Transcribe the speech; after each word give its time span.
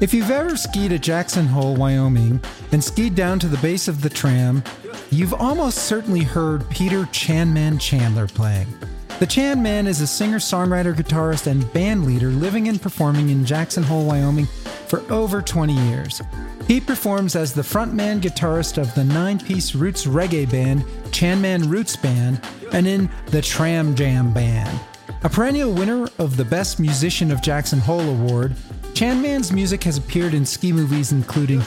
If 0.00 0.14
you've 0.14 0.30
ever 0.30 0.56
skied 0.56 0.92
at 0.92 1.00
Jackson 1.00 1.46
Hole, 1.46 1.74
Wyoming, 1.74 2.40
and 2.70 2.82
skied 2.82 3.16
down 3.16 3.40
to 3.40 3.48
the 3.48 3.56
base 3.58 3.88
of 3.88 4.00
the 4.00 4.08
tram, 4.08 4.62
you've 5.10 5.34
almost 5.34 5.86
certainly 5.86 6.22
heard 6.22 6.70
Peter 6.70 7.06
Chanman 7.06 7.80
Chandler 7.80 8.28
playing. 8.28 8.68
The 9.18 9.26
Chan 9.26 9.60
Man 9.60 9.88
is 9.88 10.00
a 10.00 10.06
singer, 10.06 10.38
songwriter, 10.38 10.94
guitarist, 10.94 11.48
and 11.48 11.72
band 11.72 12.06
leader 12.06 12.28
living 12.28 12.68
and 12.68 12.80
performing 12.80 13.30
in 13.30 13.44
Jackson 13.44 13.82
Hole, 13.82 14.06
Wyoming 14.06 14.46
for 14.86 15.00
over 15.12 15.42
20 15.42 15.72
years. 15.72 16.22
He 16.68 16.80
performs 16.80 17.34
as 17.34 17.52
the 17.52 17.62
frontman 17.62 18.20
guitarist 18.20 18.78
of 18.78 18.94
the 18.94 19.02
nine 19.02 19.40
piece 19.40 19.74
roots 19.74 20.06
reggae 20.06 20.48
band 20.48 20.84
Chanman 21.10 21.68
Roots 21.68 21.96
Band 21.96 22.40
and 22.72 22.86
in 22.86 23.10
the 23.26 23.42
Tram 23.42 23.96
Jam 23.96 24.32
Band. 24.32 24.78
A 25.24 25.28
perennial 25.28 25.72
winner 25.72 26.06
of 26.20 26.36
the 26.36 26.44
Best 26.44 26.78
Musician 26.78 27.32
of 27.32 27.42
Jackson 27.42 27.80
Hole 27.80 28.08
award, 28.08 28.54
Chanman's 28.98 29.52
music 29.52 29.84
has 29.84 29.96
appeared 29.96 30.34
in 30.34 30.44
ski 30.44 30.72
movies 30.72 31.12
including 31.12 31.62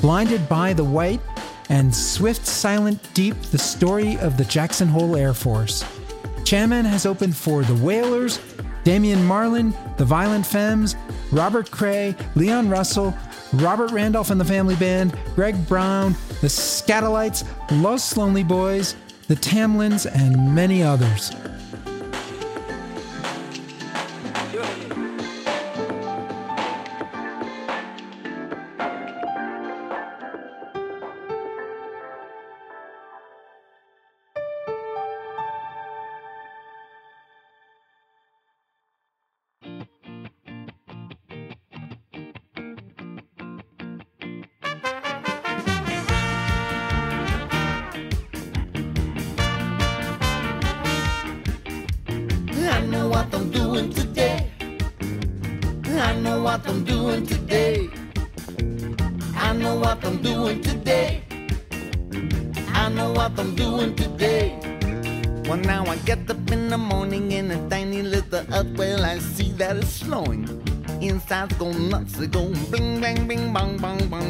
Blinded 0.00 0.48
by 0.48 0.72
the 0.72 0.82
White 0.82 1.20
and 1.68 1.94
Swift 1.94 2.46
Silent 2.46 2.98
Deep 3.12 3.38
The 3.50 3.58
Story 3.58 4.16
of 4.20 4.38
the 4.38 4.46
Jackson 4.46 4.88
Hole 4.88 5.14
Air 5.14 5.34
Force. 5.34 5.84
Chanman 6.42 6.86
has 6.86 7.04
opened 7.04 7.36
for 7.36 7.64
The 7.64 7.74
Wailers, 7.74 8.40
Damian 8.82 9.22
Marley, 9.26 9.74
The 9.98 10.06
Violent 10.06 10.46
Femmes, 10.46 10.96
Robert 11.32 11.70
Cray, 11.70 12.16
Leon 12.34 12.70
Russell, 12.70 13.14
Robert 13.52 13.90
Randolph 13.90 14.30
and 14.30 14.40
the 14.40 14.44
Family 14.46 14.76
Band, 14.76 15.14
Greg 15.34 15.68
Brown, 15.68 16.14
The 16.40 16.46
Skatalites, 16.46 17.46
Los 17.82 18.16
Lonely 18.16 18.42
Boys, 18.42 18.96
The 19.28 19.36
Tamlins, 19.36 20.10
and 20.10 20.54
many 20.54 20.82
others. 20.82 21.30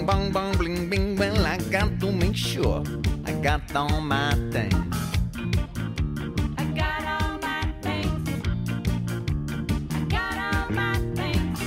Bong, 0.06 0.32
bong, 0.32 0.32
bong, 0.32 0.56
bling, 0.56 0.88
bing. 0.88 1.16
Well, 1.16 1.46
I 1.46 1.58
got 1.70 2.00
to 2.00 2.12
make 2.12 2.36
sure 2.36 2.82
I 3.24 3.32
got 3.32 3.74
all 3.74 4.00
my 4.00 4.34
things. 4.50 4.96
I 6.56 6.64
got 6.74 7.04
all 7.04 7.38
my 7.40 7.72
things. 7.82 8.28
I 9.92 10.00
got 10.08 10.36
all 10.38 10.70
my 10.70 10.94
things. 11.14 11.60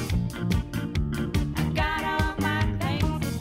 I 1.58 1.64
got 1.74 2.04
all 2.04 2.36
my 2.40 2.62
things. 2.80 3.40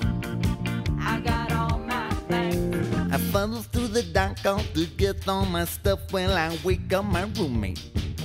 I 1.00 1.20
got 1.20 1.52
all 1.52 1.78
my 1.78 2.10
things. 2.28 3.12
I 3.12 3.18
funnel 3.32 3.62
through 3.62 3.88
the 3.88 4.02
dark 4.02 4.44
out 4.46 4.64
to 4.74 4.86
get 4.96 5.28
all 5.28 5.46
my 5.46 5.64
stuff. 5.64 6.00
Well, 6.12 6.32
I 6.36 6.58
wake 6.64 6.92
up 6.92 7.04
my 7.04 7.24
roommate. 7.38 7.78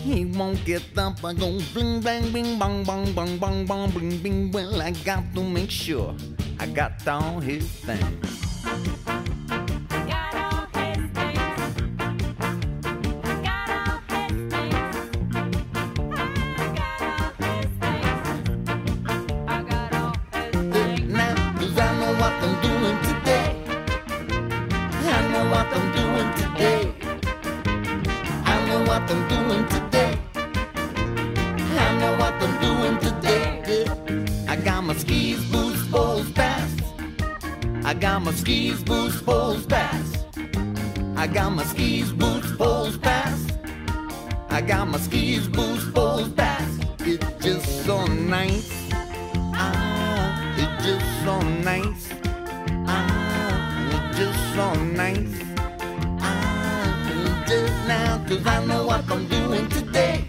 He 0.04 0.26
won't 0.26 0.64
get 0.66 0.98
up. 0.98 1.24
I 1.24 1.34
go 1.34 1.60
bling 1.74 2.02
bang 2.02 2.32
bing 2.32 2.58
bong 2.60 2.84
bong 2.84 3.14
bong 3.14 3.38
bong 3.38 3.66
bong 3.66 3.92
bling 3.92 4.18
bing. 4.20 4.52
Well, 4.52 4.82
I 4.82 4.92
got 4.92 5.24
to 5.36 5.44
make 5.44 5.72
sure 5.72 6.16
I 6.60 6.66
got 6.68 7.08
all 7.08 7.40
his 7.40 7.68
things. 7.68 8.97
So 51.28 51.42
nice. 51.42 52.08
Ah, 52.88 54.12
just 54.16 54.42
so 54.56 54.68
nice. 55.04 55.36
Ah, 56.22 57.44
just 57.46 57.78
now, 57.86 58.24
cause 58.28 58.48
I 58.48 58.66
know 58.66 58.86
what 58.86 59.04
I'm 59.12 59.28
doing 59.28 59.68
today. 59.68 60.24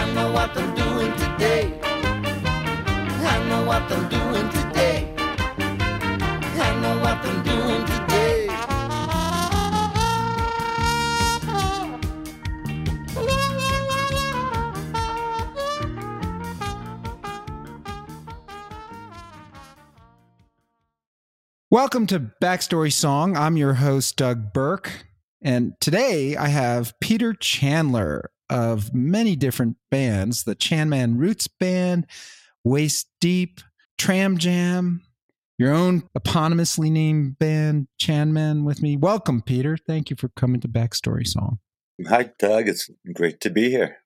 I 0.00 0.02
know 0.14 0.32
what 0.32 0.56
I'm 0.56 0.70
doing 0.74 1.12
today. 1.24 1.64
I 3.32 3.36
know 3.50 3.62
what 3.70 3.84
I'm 3.92 4.08
doing 4.08 4.33
Welcome 21.74 22.06
to 22.06 22.20
Backstory 22.40 22.92
Song. 22.92 23.36
I'm 23.36 23.56
your 23.56 23.74
host, 23.74 24.14
Doug 24.14 24.52
Burke. 24.52 24.92
And 25.42 25.72
today 25.80 26.36
I 26.36 26.46
have 26.46 26.94
Peter 27.00 27.34
Chandler 27.34 28.30
of 28.48 28.94
many 28.94 29.34
different 29.34 29.76
bands 29.90 30.44
the 30.44 30.54
Chanman 30.54 31.18
Roots 31.18 31.48
Band, 31.48 32.06
Waist 32.62 33.08
Deep, 33.20 33.60
Tram 33.98 34.38
Jam, 34.38 35.02
your 35.58 35.74
own 35.74 36.04
eponymously 36.16 36.92
named 36.92 37.40
band, 37.40 37.88
Chanman, 37.98 38.64
with 38.64 38.80
me. 38.80 38.96
Welcome, 38.96 39.42
Peter. 39.42 39.76
Thank 39.76 40.10
you 40.10 40.16
for 40.16 40.28
coming 40.28 40.60
to 40.60 40.68
Backstory 40.68 41.26
Song. 41.26 41.58
Hi, 42.06 42.30
Doug. 42.38 42.68
It's 42.68 42.88
great 43.12 43.40
to 43.40 43.50
be 43.50 43.70
here. 43.70 43.96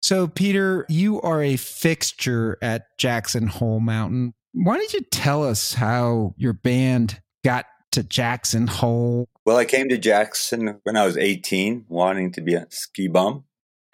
So, 0.00 0.26
Peter, 0.26 0.86
you 0.88 1.20
are 1.20 1.42
a 1.42 1.58
fixture 1.58 2.56
at 2.62 2.86
Jackson 2.96 3.48
Hole 3.48 3.80
Mountain. 3.80 4.32
Why 4.52 4.78
don't 4.78 4.92
you 4.92 5.02
tell 5.12 5.44
us 5.44 5.74
how 5.74 6.34
your 6.36 6.52
band 6.52 7.20
got 7.44 7.66
to 7.92 8.02
Jackson 8.02 8.66
Hole? 8.66 9.28
Well, 9.46 9.56
I 9.56 9.64
came 9.64 9.88
to 9.90 9.98
Jackson 9.98 10.80
when 10.82 10.96
I 10.96 11.06
was 11.06 11.16
18, 11.16 11.86
wanting 11.88 12.32
to 12.32 12.40
be 12.40 12.54
a 12.54 12.66
ski 12.70 13.06
bum. 13.06 13.44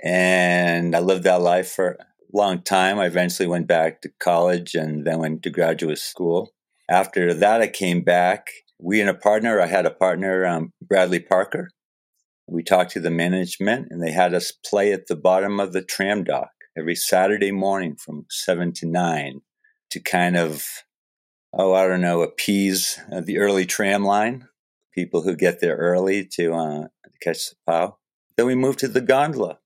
And 0.03 0.97
I 0.97 1.01
lived 1.01 1.25
that 1.25 1.43
life 1.43 1.73
for 1.73 1.91
a 1.91 1.97
long 2.33 2.63
time. 2.63 2.99
I 2.99 3.05
eventually 3.05 3.47
went 3.47 3.67
back 3.67 4.01
to 4.03 4.11
college 4.19 4.75
and 4.75 5.07
then 5.07 5.19
went 5.19 5.43
to 5.43 5.51
graduate 5.51 5.99
school. 5.99 6.53
After 6.89 7.35
that, 7.35 7.61
I 7.61 7.69
came 7.69 8.03
back. 8.03 8.49
We 8.79 9.01
and 9.03 9.11
a 9.11 9.15
partner, 9.15 9.61
I 9.61 9.67
had 9.67 9.85
a 9.85 9.91
partner, 9.91 10.47
um, 10.47 10.73
Bradley 10.81 11.21
Parker. 11.21 11.69
We 12.49 12.63
talked 12.63 12.93
to 12.93 13.01
the 13.01 13.11
management 13.11 13.89
and 13.91 14.03
they 14.03 14.13
had 14.13 14.33
us 14.33 14.53
play 14.53 14.93
at 14.93 15.07
the 15.07 15.17
bottom 15.17 15.61
of 15.61 15.73
the 15.73 15.83
tram 15.83 16.25
dock 16.25 16.51
every 16.79 16.95
Saturday 16.95 17.53
morning 17.53 17.97
from 17.97 18.25
seven 18.31 18.73
to 18.75 18.87
nine 18.87 19.41
to 19.97 20.01
kind 20.01 20.37
of, 20.37 20.63
oh, 21.55 21.73
I 21.73 21.89
don't 21.89 22.03
know, 22.03 22.21
appease 22.21 23.01
uh, 23.11 23.23
the 23.23 23.39
early 23.39 23.65
tram 23.65 24.05
line, 24.05 24.47
people 24.95 25.23
who 25.23 25.35
get 25.35 25.61
there 25.61 25.77
early 25.77 26.27
to 26.33 26.53
uh, 26.53 26.89
catch 27.23 27.49
the 27.49 27.57
POW. 27.67 27.97
Then 28.37 28.47
we 28.47 28.55
moved 28.55 28.79
to 28.81 28.89
the 28.89 29.01
gondola. 29.01 29.59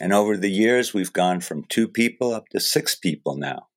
And 0.00 0.14
over 0.14 0.38
the 0.38 0.50
years, 0.50 0.94
we've 0.94 1.12
gone 1.12 1.40
from 1.40 1.64
two 1.64 1.88
people 1.88 2.32
up 2.32 2.48
to 2.50 2.60
six 2.60 2.94
people 2.94 3.36
now. 3.36 3.68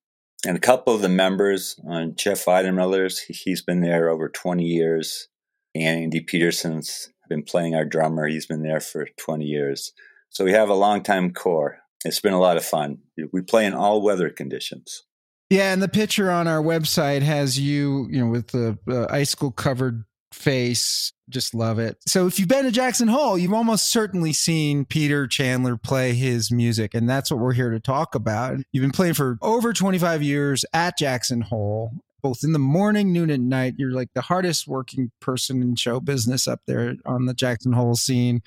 And 0.46 0.56
a 0.56 0.60
couple 0.60 0.94
of 0.94 1.02
the 1.02 1.10
members, 1.10 1.78
uh, 1.90 2.06
Jeff 2.14 2.46
Weidenmillers, 2.46 3.20
he's 3.28 3.60
been 3.60 3.82
there 3.82 4.08
over 4.08 4.30
20 4.30 4.64
years. 4.64 5.28
Andy 5.74 6.20
Peterson's 6.20 7.10
been 7.28 7.42
playing 7.42 7.74
our 7.74 7.84
drummer. 7.84 8.26
He's 8.26 8.46
been 8.46 8.62
there 8.62 8.80
for 8.80 9.06
20 9.18 9.44
years. 9.44 9.92
So 10.30 10.46
we 10.46 10.52
have 10.52 10.70
a 10.70 10.74
long 10.74 11.02
time 11.02 11.32
core. 11.34 11.80
It's 12.06 12.20
been 12.20 12.32
a 12.32 12.40
lot 12.40 12.56
of 12.56 12.64
fun. 12.64 13.00
We 13.34 13.42
play 13.42 13.66
in 13.66 13.74
all 13.74 14.00
weather 14.00 14.30
conditions. 14.30 15.04
Yeah, 15.50 15.72
and 15.72 15.82
the 15.82 15.88
picture 15.88 16.30
on 16.30 16.46
our 16.46 16.62
website 16.62 17.22
has 17.22 17.58
you, 17.58 18.06
you 18.08 18.20
know, 18.20 18.30
with 18.30 18.48
the 18.48 18.78
uh, 18.88 19.06
icicle 19.10 19.50
covered 19.50 20.04
face. 20.32 21.12
Just 21.28 21.54
love 21.54 21.80
it. 21.80 21.98
So 22.06 22.28
if 22.28 22.38
you've 22.38 22.48
been 22.48 22.64
to 22.64 22.70
Jackson 22.70 23.08
Hole, 23.08 23.36
you've 23.36 23.52
almost 23.52 23.90
certainly 23.90 24.32
seen 24.32 24.84
Peter 24.84 25.26
Chandler 25.26 25.76
play 25.76 26.14
his 26.14 26.52
music, 26.52 26.94
and 26.94 27.10
that's 27.10 27.32
what 27.32 27.40
we're 27.40 27.52
here 27.52 27.70
to 27.70 27.80
talk 27.80 28.14
about. 28.14 28.58
You've 28.70 28.82
been 28.82 28.92
playing 28.92 29.14
for 29.14 29.38
over 29.42 29.72
25 29.72 30.22
years 30.22 30.64
at 30.72 30.96
Jackson 30.96 31.40
Hole. 31.40 31.92
Both 32.22 32.44
in 32.44 32.52
the 32.52 32.58
morning, 32.58 33.12
noon, 33.12 33.30
and 33.30 33.48
night. 33.48 33.74
You're 33.78 33.92
like 33.92 34.12
the 34.12 34.20
hardest 34.20 34.68
working 34.68 35.10
person 35.20 35.62
in 35.62 35.74
show 35.74 36.00
business 36.00 36.46
up 36.46 36.60
there 36.66 36.94
on 37.06 37.24
the 37.24 37.32
Jackson 37.34 37.72
Hole 37.72 37.96
scene. 37.96 38.42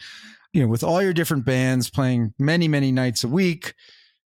You 0.54 0.62
know, 0.62 0.68
with 0.68 0.84
all 0.84 1.02
your 1.02 1.14
different 1.14 1.44
bands 1.44 1.90
playing 1.90 2.34
many, 2.38 2.68
many 2.68 2.92
nights 2.92 3.24
a 3.24 3.28
week. 3.28 3.74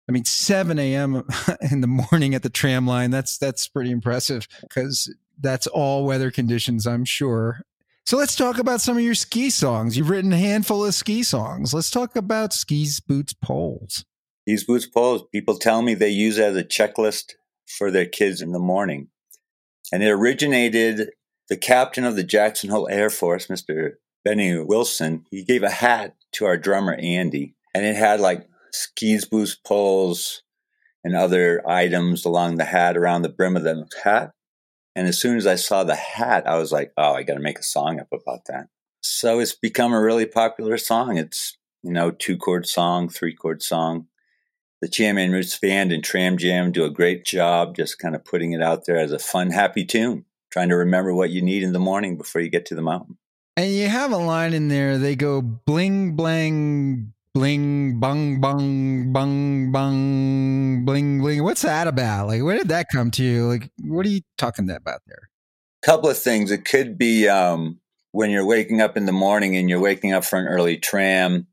I 0.08 0.12
mean, 0.12 0.26
7 0.26 0.80
a.m. 0.80 1.24
in 1.72 1.82
the 1.82 1.88
morning 1.88 2.34
at 2.34 2.44
the 2.44 2.50
tram 2.50 2.88
line. 2.88 3.12
That's 3.12 3.38
that's 3.38 3.68
pretty 3.68 3.92
impressive 3.92 4.48
because 4.62 5.14
that's 5.40 5.68
all 5.68 6.06
weather 6.06 6.32
conditions, 6.32 6.88
I'm 6.88 7.06
sure. 7.06 7.62
So 8.06 8.16
let's 8.16 8.38
talk 8.38 8.58
about 8.58 8.80
some 8.80 8.96
of 8.96 9.04
your 9.04 9.16
ski 9.16 9.50
songs. 9.50 9.98
You've 9.98 10.10
written 10.10 10.32
a 10.32 10.38
handful 10.38 10.86
of 10.86 10.94
ski 10.94 11.24
songs. 11.24 11.74
Let's 11.74 11.92
talk 11.92 12.16
about 12.16 12.54
skis, 12.54 13.02
boots, 13.02 13.34
poles. 13.34 14.06
These 14.46 14.64
boots 14.64 14.88
poles, 14.88 15.24
people 15.34 15.58
tell 15.58 15.82
me 15.82 15.94
they 15.94 16.08
use 16.08 16.40
as 16.40 16.56
a 16.56 16.64
checklist 16.64 17.34
for 17.68 17.92
their 17.92 18.06
kids 18.06 18.42
in 18.42 18.54
the 18.54 18.60
morning. 18.60 19.10
And 19.92 20.02
it 20.02 20.10
originated, 20.10 21.10
the 21.50 21.58
captain 21.58 22.06
of 22.06 22.16
the 22.16 22.24
Jackson 22.24 22.70
Hole 22.70 22.88
Air 22.90 23.10
Force, 23.10 23.48
Mr. 23.48 23.96
Benny 24.24 24.58
Wilson, 24.58 25.26
he 25.30 25.44
gave 25.44 25.64
a 25.64 25.70
hat 25.70 26.16
to 26.34 26.46
our 26.46 26.58
drummer, 26.58 26.94
Andy. 26.94 27.56
And 27.76 27.86
it 27.86 27.98
had 27.98 28.22
like 28.22 28.48
skis, 28.78 29.26
boots, 29.26 29.56
poles, 29.56 30.44
and 31.04 31.16
other 31.16 31.68
items 31.68 32.26
along 32.26 32.56
the 32.56 32.66
hat, 32.66 32.98
around 32.98 33.22
the 33.22 33.30
brim 33.30 33.56
of 33.56 33.64
the 33.64 33.88
hat. 34.04 34.32
And 34.96 35.08
as 35.08 35.20
soon 35.20 35.38
as 35.38 35.46
I 35.46 35.56
saw 35.56 35.84
the 35.84 35.96
hat, 35.96 36.48
I 36.48 36.58
was 36.58 36.72
like, 36.72 36.92
oh, 36.98 37.14
I 37.14 37.24
got 37.24 37.36
to 37.36 37.40
make 37.40 37.60
a 37.60 37.64
song 37.64 38.00
up 38.00 38.08
about 38.12 38.46
that. 38.48 38.68
So 39.02 39.40
it's 39.40 39.56
become 39.56 39.94
a 39.94 40.02
really 40.02 40.26
popular 40.26 40.78
song. 40.78 41.18
It's, 41.18 41.58
you 41.84 41.92
know, 41.92 42.12
two 42.12 42.38
chord 42.38 42.68
song, 42.68 43.10
three 43.10 43.36
chord 43.36 43.62
song. 43.62 44.08
The 44.82 44.88
Chanman 44.88 45.32
Roots 45.32 45.58
Band 45.58 45.92
and 45.92 46.04
Tram 46.04 46.38
Jam 46.38 46.72
do 46.72 46.84
a 46.84 46.90
great 46.90 47.26
job 47.26 47.76
just 47.76 48.00
kind 48.00 48.16
of 48.16 48.26
putting 48.26 48.52
it 48.52 48.62
out 48.62 48.86
there 48.86 48.98
as 48.98 49.12
a 49.12 49.20
fun, 49.20 49.52
happy 49.52 49.86
tune, 49.86 50.26
trying 50.52 50.70
to 50.70 50.76
remember 50.76 51.14
what 51.14 51.30
you 51.30 51.42
need 51.42 51.64
in 51.64 51.74
the 51.74 51.80
morning 51.80 52.18
before 52.18 52.42
you 52.42 52.50
get 52.50 52.66
to 52.68 52.76
the 52.76 52.82
mountain. 52.82 53.18
And 53.56 53.72
you 53.72 53.88
have 53.88 54.12
a 54.12 54.18
line 54.18 54.54
in 54.54 54.68
there. 54.68 55.00
They 55.00 55.16
go 55.16 55.42
bling, 55.42 56.16
blang, 56.16 57.14
bling, 57.38 58.00
bung, 58.00 58.42
bung, 58.42 59.14
bung, 59.14 59.72
bung, 59.72 60.84
bling, 60.86 61.22
bling. 61.22 61.44
What's 61.44 61.62
that 61.62 61.86
about? 61.86 62.30
Like, 62.30 62.42
where 62.42 62.58
did 62.58 62.70
that 62.70 62.88
come 62.92 63.12
to 63.12 63.24
you? 63.24 63.48
Like, 63.48 63.70
what 63.84 64.08
are 64.08 64.10
you 64.10 64.22
talking 64.40 64.68
about 64.72 65.02
there? 65.06 65.30
A 65.84 65.86
couple 65.86 66.10
of 66.10 66.18
things. 66.18 66.50
It 66.50 66.66
could 66.66 66.98
be 66.98 67.28
um, 67.28 67.80
when 68.12 68.32
you're 68.32 68.44
waking 68.44 68.82
up 68.82 68.98
in 68.98 69.06
the 69.06 69.12
morning 69.12 69.56
and 69.56 69.70
you're 69.70 69.80
waking 69.80 70.14
up 70.14 70.26
for 70.26 70.40
an 70.40 70.48
early 70.48 70.78
tram 70.78 71.46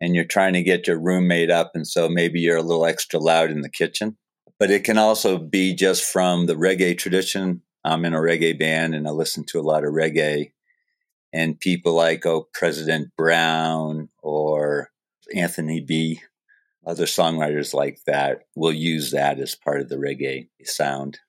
and 0.00 0.16
you're 0.16 0.24
trying 0.24 0.54
to 0.54 0.62
get 0.64 0.88
your 0.88 0.98
roommate 0.98 1.52
up. 1.52 1.70
And 1.74 1.86
so 1.86 2.08
maybe 2.08 2.40
you're 2.40 2.56
a 2.56 2.62
little 2.62 2.84
extra 2.84 3.20
loud 3.20 3.52
in 3.52 3.60
the 3.60 3.70
kitchen. 3.70 4.16
But 4.58 4.72
it 4.72 4.82
can 4.82 4.98
also 4.98 5.38
be 5.38 5.72
just 5.72 6.02
from 6.02 6.46
the 6.46 6.56
reggae 6.56 6.98
tradition. 6.98 7.62
I'm 7.84 8.04
in 8.04 8.12
a 8.12 8.18
reggae 8.18 8.58
band 8.58 8.96
and 8.96 9.06
I 9.06 9.12
listen 9.12 9.44
to 9.50 9.60
a 9.60 9.62
lot 9.62 9.84
of 9.84 9.92
reggae. 9.92 10.50
And 11.32 11.60
people 11.60 11.92
like, 11.94 12.26
oh, 12.26 12.48
President 12.52 13.12
Brown 13.16 14.08
or 14.20 14.88
Anthony 15.34 15.80
B., 15.80 16.20
other 16.86 17.06
songwriters 17.06 17.72
like 17.74 18.00
that 18.06 18.40
will 18.56 18.72
use 18.72 19.12
that 19.12 19.38
as 19.38 19.54
part 19.54 19.80
of 19.80 19.88
the 19.88 19.96
reggae 19.96 20.48
sound. 20.64 21.20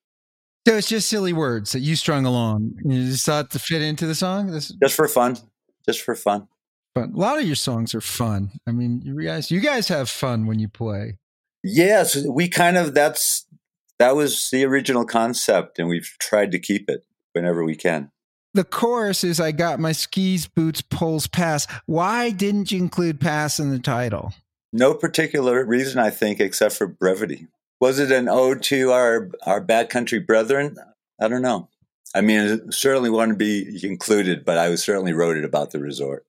So 0.67 0.75
it's 0.77 0.87
just 0.87 1.09
silly 1.09 1.33
words 1.33 1.73
that 1.73 1.81
you 1.81 1.95
strung 1.95 2.25
along. 2.25 2.75
You 2.85 3.05
just 3.05 3.25
thought 3.25 3.51
to 3.51 3.59
fit 3.59 3.81
into 3.81 4.05
the 4.07 4.15
song. 4.15 4.47
This, 4.51 4.69
Just 4.81 4.95
for 4.95 5.07
fun. 5.07 5.37
Just 5.85 6.01
for 6.01 6.15
fun. 6.15 6.47
but 6.95 7.09
a 7.09 7.17
lot 7.17 7.37
of 7.37 7.45
your 7.45 7.55
songs 7.55 7.93
are 7.93 8.01
fun. 8.01 8.51
I 8.65 8.71
mean, 8.71 9.01
you 9.03 9.21
guys, 9.21 9.51
you 9.51 9.59
guys 9.59 9.89
have 9.89 10.09
fun 10.09 10.45
when 10.47 10.59
you 10.59 10.69
play. 10.69 11.17
Yes, 11.63 12.17
we 12.25 12.47
kind 12.47 12.77
of 12.77 12.93
that's 12.93 13.45
that 13.99 14.15
was 14.15 14.49
the 14.51 14.63
original 14.65 15.05
concept, 15.05 15.77
and 15.79 15.87
we've 15.87 16.15
tried 16.19 16.51
to 16.51 16.59
keep 16.59 16.89
it 16.89 17.05
whenever 17.33 17.63
we 17.63 17.75
can. 17.75 18.11
The 18.53 18.63
chorus 18.63 19.23
is 19.23 19.39
"I 19.39 19.51
got 19.51 19.79
my 19.79 19.91
skis, 19.91 20.47
boots, 20.47 20.81
poles, 20.81 21.27
pass." 21.27 21.67
Why 21.85 22.29
didn't 22.29 22.71
you 22.71 22.79
include 22.79 23.19
"pass" 23.19 23.59
in 23.59 23.71
the 23.71 23.79
title? 23.79 24.33
No 24.71 24.93
particular 24.93 25.65
reason, 25.65 25.99
I 25.99 26.09
think, 26.09 26.39
except 26.39 26.75
for 26.75 26.87
brevity. 26.87 27.47
Was 27.79 27.99
it 27.99 28.11
an 28.11 28.29
ode 28.29 28.63
to 28.63 28.91
our 28.91 29.29
our 29.45 29.63
backcountry 29.63 30.25
brethren? 30.25 30.77
I 31.19 31.27
don't 31.27 31.41
know. 31.41 31.69
I 32.15 32.21
mean, 32.21 32.39
it 32.39 32.73
certainly 32.73 33.09
wanted 33.09 33.33
to 33.33 33.37
be 33.37 33.79
included, 33.83 34.45
but 34.45 34.57
I 34.57 34.73
certainly 34.75 35.13
wrote 35.13 35.37
it 35.37 35.45
about 35.45 35.71
the 35.71 35.79
resort. 35.79 36.25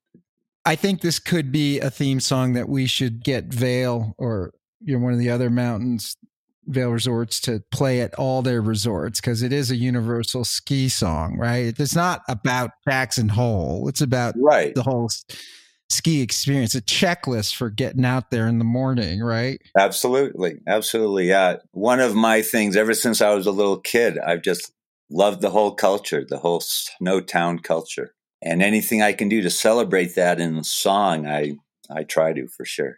I 0.65 0.77
think 0.77 1.01
this 1.01 1.19
could 1.19 1.53
be 1.53 1.79
a 1.79 1.91
theme 1.91 2.21
song 2.21 2.55
that 2.55 2.69
we 2.69 2.87
should 2.87 3.23
get 3.23 3.47
Vail 3.47 4.15
or 4.17 4.53
you 4.81 4.97
know 4.97 5.05
one 5.05 5.13
of 5.13 5.19
the 5.19 5.31
other 5.31 5.51
mountains 5.51 6.17
Vail 6.67 6.91
resorts 6.91 7.41
to 7.41 7.63
play 7.71 8.01
at 8.01 8.15
all 8.15 8.43
their 8.43 8.61
resorts 8.63 9.21
because 9.21 9.43
it 9.43 9.53
is 9.53 9.71
a 9.71 9.77
universal 9.77 10.45
ski 10.45 10.89
song, 10.89 11.37
right? 11.39 11.75
It's 11.79 11.95
not 11.95 12.23
about 12.29 12.71
Jackson 12.89 13.29
Hole. 13.31 13.89
It's 13.89 14.01
about 14.01 14.35
Right. 14.37 14.75
the 14.75 14.83
whole 14.83 15.09
ski 15.91 16.23
experience, 16.23 16.75
a 16.75 16.81
checklist 16.81 17.55
for 17.55 17.71
getting 17.71 18.05
out 18.05 18.31
there 18.31 18.49
in 18.49 18.59
the 18.59 18.65
morning, 18.65 19.21
right? 19.21 19.61
Absolutely. 19.79 20.61
Absolutely. 20.67 21.29
Yeah. 21.29 21.57
One 21.73 22.01
of 22.01 22.15
my 22.15 22.43
things 22.43 22.77
ever 22.77 22.95
since 22.95 23.21
I 23.21 23.35
was 23.35 23.47
a 23.47 23.51
little 23.53 23.79
kid, 23.79 24.19
I've 24.19 24.43
just 24.43 24.73
loved 25.11 25.41
the 25.43 25.51
whole 25.51 25.75
culture, 25.75 26.25
the 26.29 26.39
whole 26.39 26.61
snow 26.61 27.21
town 27.21 27.59
culture. 27.59 28.15
And 28.43 28.63
anything 28.63 29.03
I 29.03 29.13
can 29.13 29.29
do 29.29 29.41
to 29.43 29.51
celebrate 29.51 30.15
that 30.17 30.41
in 30.41 30.65
song, 30.65 31.27
I 31.27 31.57
I 31.91 32.05
try 32.05 32.33
to 32.33 32.49
for 32.49 32.65
sure. 32.65 32.97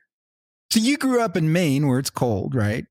So 0.70 0.80
you 0.80 0.96
grew 0.96 1.20
up 1.20 1.36
in 1.36 1.52
Maine 1.52 1.86
where 1.88 1.98
it's 1.98 2.10
cold, 2.10 2.54
right? 2.54 2.86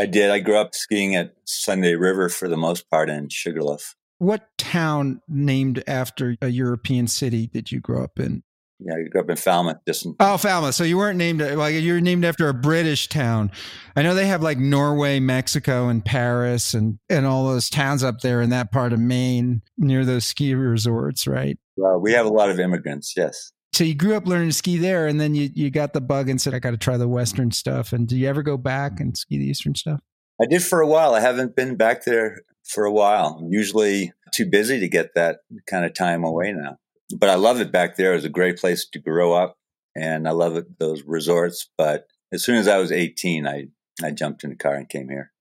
I 0.00 0.06
did. 0.06 0.30
I 0.30 0.38
grew 0.40 0.56
up 0.56 0.74
skiing 0.74 1.14
at 1.14 1.34
Sunday 1.44 1.94
River 1.94 2.28
for 2.28 2.48
the 2.48 2.56
most 2.56 2.88
part 2.90 3.10
in 3.10 3.28
Sugarloaf. 3.28 3.94
What 4.18 4.48
town 4.58 5.20
named 5.28 5.82
after 5.86 6.36
a 6.40 6.48
European 6.48 7.06
city 7.06 7.46
did 7.48 7.70
you 7.70 7.80
grow 7.80 8.02
up 8.04 8.18
in? 8.18 8.42
Yeah, 8.78 8.94
I 8.94 9.08
grew 9.10 9.20
up 9.20 9.28
in 9.28 9.36
Falmouth. 9.36 9.76
Just 9.86 10.06
in, 10.06 10.16
Oh, 10.20 10.38
Falmouth. 10.38 10.74
So 10.74 10.84
you 10.84 10.96
weren't 10.96 11.18
named 11.18 11.42
like 11.42 11.74
you 11.74 11.92
were 11.92 12.00
named 12.00 12.24
after 12.24 12.48
a 12.48 12.54
British 12.54 13.08
town. 13.08 13.50
I 13.94 14.00
know 14.02 14.14
they 14.14 14.26
have 14.26 14.42
like 14.42 14.56
Norway, 14.56 15.20
Mexico, 15.20 15.88
and 15.88 16.02
Paris, 16.02 16.72
and 16.72 16.98
and 17.10 17.26
all 17.26 17.46
those 17.48 17.68
towns 17.68 18.02
up 18.02 18.20
there 18.20 18.40
in 18.40 18.48
that 18.50 18.72
part 18.72 18.94
of 18.94 18.98
Maine 18.98 19.60
near 19.76 20.06
those 20.06 20.24
ski 20.24 20.54
resorts, 20.54 21.26
right? 21.26 21.58
well, 21.76 21.98
we 21.98 22.12
have 22.12 22.24
a 22.26 22.30
lot 22.30 22.48
of 22.50 22.58
immigrants. 22.58 23.12
Yes. 23.16 23.52
So 23.72 23.84
you 23.84 23.94
grew 23.94 24.14
up 24.14 24.26
learning 24.26 24.48
to 24.48 24.54
ski 24.54 24.76
there, 24.76 25.06
and 25.06 25.20
then 25.20 25.34
you 25.34 25.50
you 25.54 25.70
got 25.70 25.92
the 25.92 26.00
bug 26.00 26.28
and 26.28 26.40
said, 26.40 26.54
"I 26.54 26.58
got 26.58 26.72
to 26.72 26.76
try 26.76 26.96
the 26.96 27.08
Western 27.08 27.50
stuff." 27.50 27.92
And 27.92 28.08
do 28.08 28.16
you 28.16 28.28
ever 28.28 28.42
go 28.42 28.56
back 28.56 29.00
and 29.00 29.16
ski 29.16 29.38
the 29.38 29.46
Eastern 29.46 29.74
stuff? 29.74 30.00
I 30.42 30.46
did 30.46 30.62
for 30.62 30.80
a 30.80 30.86
while. 30.86 31.14
I 31.14 31.20
haven't 31.20 31.54
been 31.54 31.76
back 31.76 32.04
there 32.04 32.40
for 32.64 32.84
a 32.84 32.92
while. 32.92 33.38
I'm 33.40 33.52
usually 33.52 34.12
too 34.32 34.46
busy 34.46 34.80
to 34.80 34.88
get 34.88 35.14
that 35.14 35.38
kind 35.66 35.84
of 35.84 35.94
time 35.94 36.24
away 36.24 36.52
now. 36.52 36.76
But 37.16 37.28
I 37.28 37.34
love 37.34 37.60
it 37.60 37.72
back 37.72 37.96
there. 37.96 38.12
It 38.12 38.16
was 38.16 38.24
a 38.24 38.30
great 38.30 38.58
place 38.58 38.86
to 38.92 38.98
grow 38.98 39.32
up, 39.32 39.56
and 39.96 40.28
I 40.28 40.30
love 40.30 40.56
it, 40.56 40.78
those 40.78 41.02
resorts. 41.04 41.68
But 41.76 42.06
as 42.32 42.44
soon 42.44 42.56
as 42.56 42.68
I 42.68 42.78
was 42.78 42.92
18, 42.92 43.46
I, 43.46 43.66
I 44.02 44.10
jumped 44.12 44.44
in 44.44 44.50
the 44.50 44.56
car 44.56 44.74
and 44.74 44.88
came 44.88 45.08
here. 45.08 45.32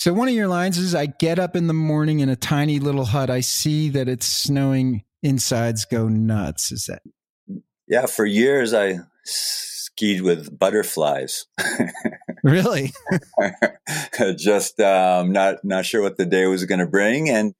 So 0.00 0.12
one 0.12 0.28
of 0.28 0.34
your 0.34 0.48
lines 0.48 0.78
is, 0.78 0.94
"I 0.94 1.06
get 1.06 1.38
up 1.38 1.56
in 1.56 1.66
the 1.66 1.74
morning 1.74 2.20
in 2.20 2.28
a 2.28 2.36
tiny 2.36 2.78
little 2.78 3.06
hut. 3.06 3.30
I 3.30 3.40
see 3.40 3.88
that 3.90 4.08
it's 4.08 4.26
snowing. 4.26 5.04
Insides 5.22 5.84
go 5.84 6.08
nuts." 6.08 6.70
Is 6.72 6.86
that 6.86 7.02
Yeah, 7.88 8.06
for 8.06 8.26
years 8.26 8.74
I 8.74 8.98
skied 9.24 10.22
with 10.22 10.58
butterflies. 10.58 11.46
really? 12.42 12.92
Just 14.36 14.78
um, 14.80 15.32
not 15.32 15.64
not 15.64 15.86
sure 15.86 16.02
what 16.02 16.16
the 16.16 16.26
day 16.26 16.46
was 16.46 16.64
going 16.64 16.80
to 16.80 16.86
bring, 16.86 17.28
and 17.28 17.54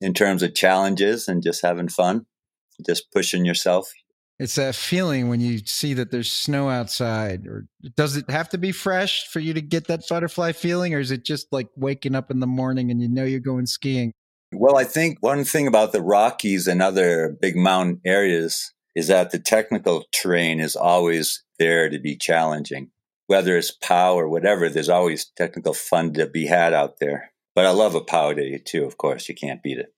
in 0.00 0.14
terms 0.14 0.42
of 0.42 0.54
challenges 0.54 1.28
and 1.28 1.42
just 1.42 1.62
having 1.62 1.88
fun, 1.88 2.26
just 2.84 3.10
pushing 3.10 3.44
yourself. 3.44 3.90
It's 4.38 4.56
that 4.56 4.74
feeling 4.74 5.28
when 5.28 5.40
you 5.40 5.60
see 5.64 5.94
that 5.94 6.10
there's 6.10 6.30
snow 6.30 6.68
outside, 6.68 7.46
or 7.46 7.66
does 7.96 8.16
it 8.16 8.28
have 8.28 8.48
to 8.50 8.58
be 8.58 8.72
fresh 8.72 9.26
for 9.28 9.40
you 9.40 9.54
to 9.54 9.62
get 9.62 9.86
that 9.86 10.02
butterfly 10.08 10.52
feeling, 10.52 10.92
or 10.92 10.98
is 10.98 11.10
it 11.10 11.24
just 11.24 11.46
like 11.52 11.68
waking 11.76 12.14
up 12.14 12.30
in 12.30 12.40
the 12.40 12.46
morning 12.46 12.90
and 12.90 13.00
you 13.00 13.08
know 13.08 13.24
you're 13.24 13.40
going 13.40 13.66
skiing? 13.66 14.12
Well, 14.52 14.76
I 14.76 14.84
think 14.84 15.18
one 15.20 15.44
thing 15.44 15.66
about 15.66 15.92
the 15.92 16.02
Rockies 16.02 16.66
and 16.66 16.82
other 16.82 17.36
big 17.40 17.56
mountain 17.56 18.00
areas 18.04 18.73
is 18.94 19.08
that 19.08 19.30
the 19.30 19.38
technical 19.38 20.04
terrain 20.12 20.60
is 20.60 20.76
always 20.76 21.42
there 21.58 21.88
to 21.88 21.98
be 21.98 22.16
challenging. 22.16 22.90
Whether 23.26 23.56
it's 23.56 23.70
POW 23.70 24.14
or 24.14 24.28
whatever, 24.28 24.68
there's 24.68 24.88
always 24.88 25.30
technical 25.36 25.72
fun 25.72 26.12
to 26.14 26.26
be 26.26 26.46
had 26.46 26.74
out 26.74 26.98
there. 27.00 27.32
But 27.54 27.66
I 27.66 27.70
love 27.70 27.94
a 27.94 28.00
POW 28.00 28.34
day 28.34 28.58
too, 28.58 28.84
of 28.84 28.98
course. 28.98 29.28
You 29.28 29.34
can't 29.34 29.62
beat 29.62 29.78
it. 29.78 29.93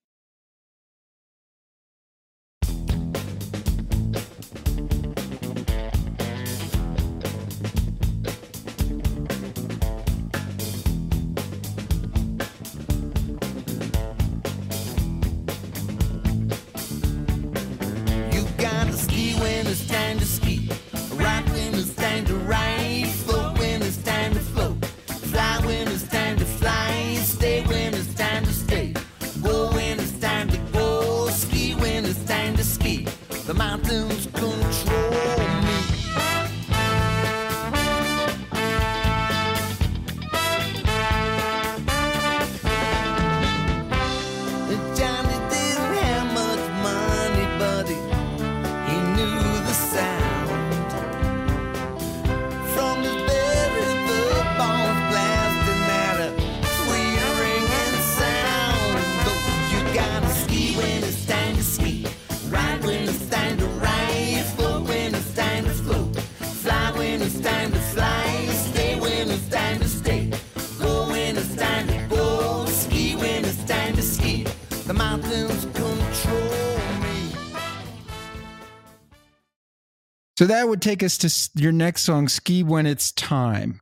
So 80.38 80.45
that 80.47 80.69
would 80.69 80.83
take 80.83 81.02
us 81.02 81.16
to 81.19 81.61
your 81.61 81.73
next 81.73 82.02
song, 82.02 82.28
Ski 82.28 82.62
When 82.62 82.85
It's 82.85 83.11
Time. 83.12 83.81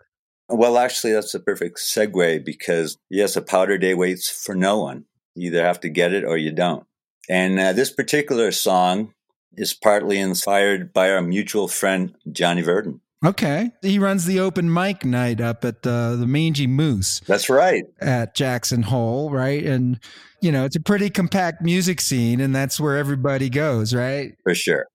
Well, 0.49 0.78
actually, 0.78 1.12
that's 1.12 1.34
a 1.34 1.40
perfect 1.40 1.78
segue 1.78 2.44
because, 2.44 2.96
yes, 3.11 3.34
a 3.34 3.42
powder 3.42 3.76
day 3.76 3.94
waits 3.94 4.30
for 4.30 4.54
no 4.54 4.78
one. 4.78 5.04
You 5.34 5.49
either 5.49 5.64
have 5.64 5.80
to 5.80 5.88
get 5.88 6.12
it 6.12 6.23
or 6.25 6.37
you 6.37 6.52
don't. 6.52 6.87
And 7.28 7.58
uh, 7.58 7.73
this 7.73 7.90
particular 7.90 8.52
song 8.52 9.14
is 9.56 9.75
partly 9.75 10.18
inspired 10.18 10.92
by 10.92 11.11
our 11.11 11.23
mutual 11.23 11.66
friend, 11.66 12.14
Johnny 12.30 12.62
Verdon. 12.62 13.00
Okay. 13.25 13.70
He 13.82 13.99
runs 13.99 14.26
the 14.26 14.38
open 14.38 14.73
mic 14.73 15.04
night 15.04 15.40
up 15.40 15.64
at 15.64 15.84
uh, 15.84 16.14
the 16.16 16.26
Mangy 16.26 16.66
Moose 16.66 17.20
That's 17.26 17.49
right. 17.49 17.84
at 18.00 18.34
Jackson 18.37 18.82
Hole, 18.82 19.30
right? 19.30 19.64
And, 19.64 19.99
you 20.42 20.52
know, 20.52 20.66
it's 20.66 20.76
a 20.76 20.80
pretty 20.80 21.11
compact 21.11 21.62
music 21.62 22.00
scene, 22.00 22.40
and 22.40 22.54
that's 22.54 22.78
where 22.78 22.96
everybody 22.96 23.49
goes, 23.49 23.94
right? 23.94 24.34
For 24.44 24.54
sure. 24.54 24.87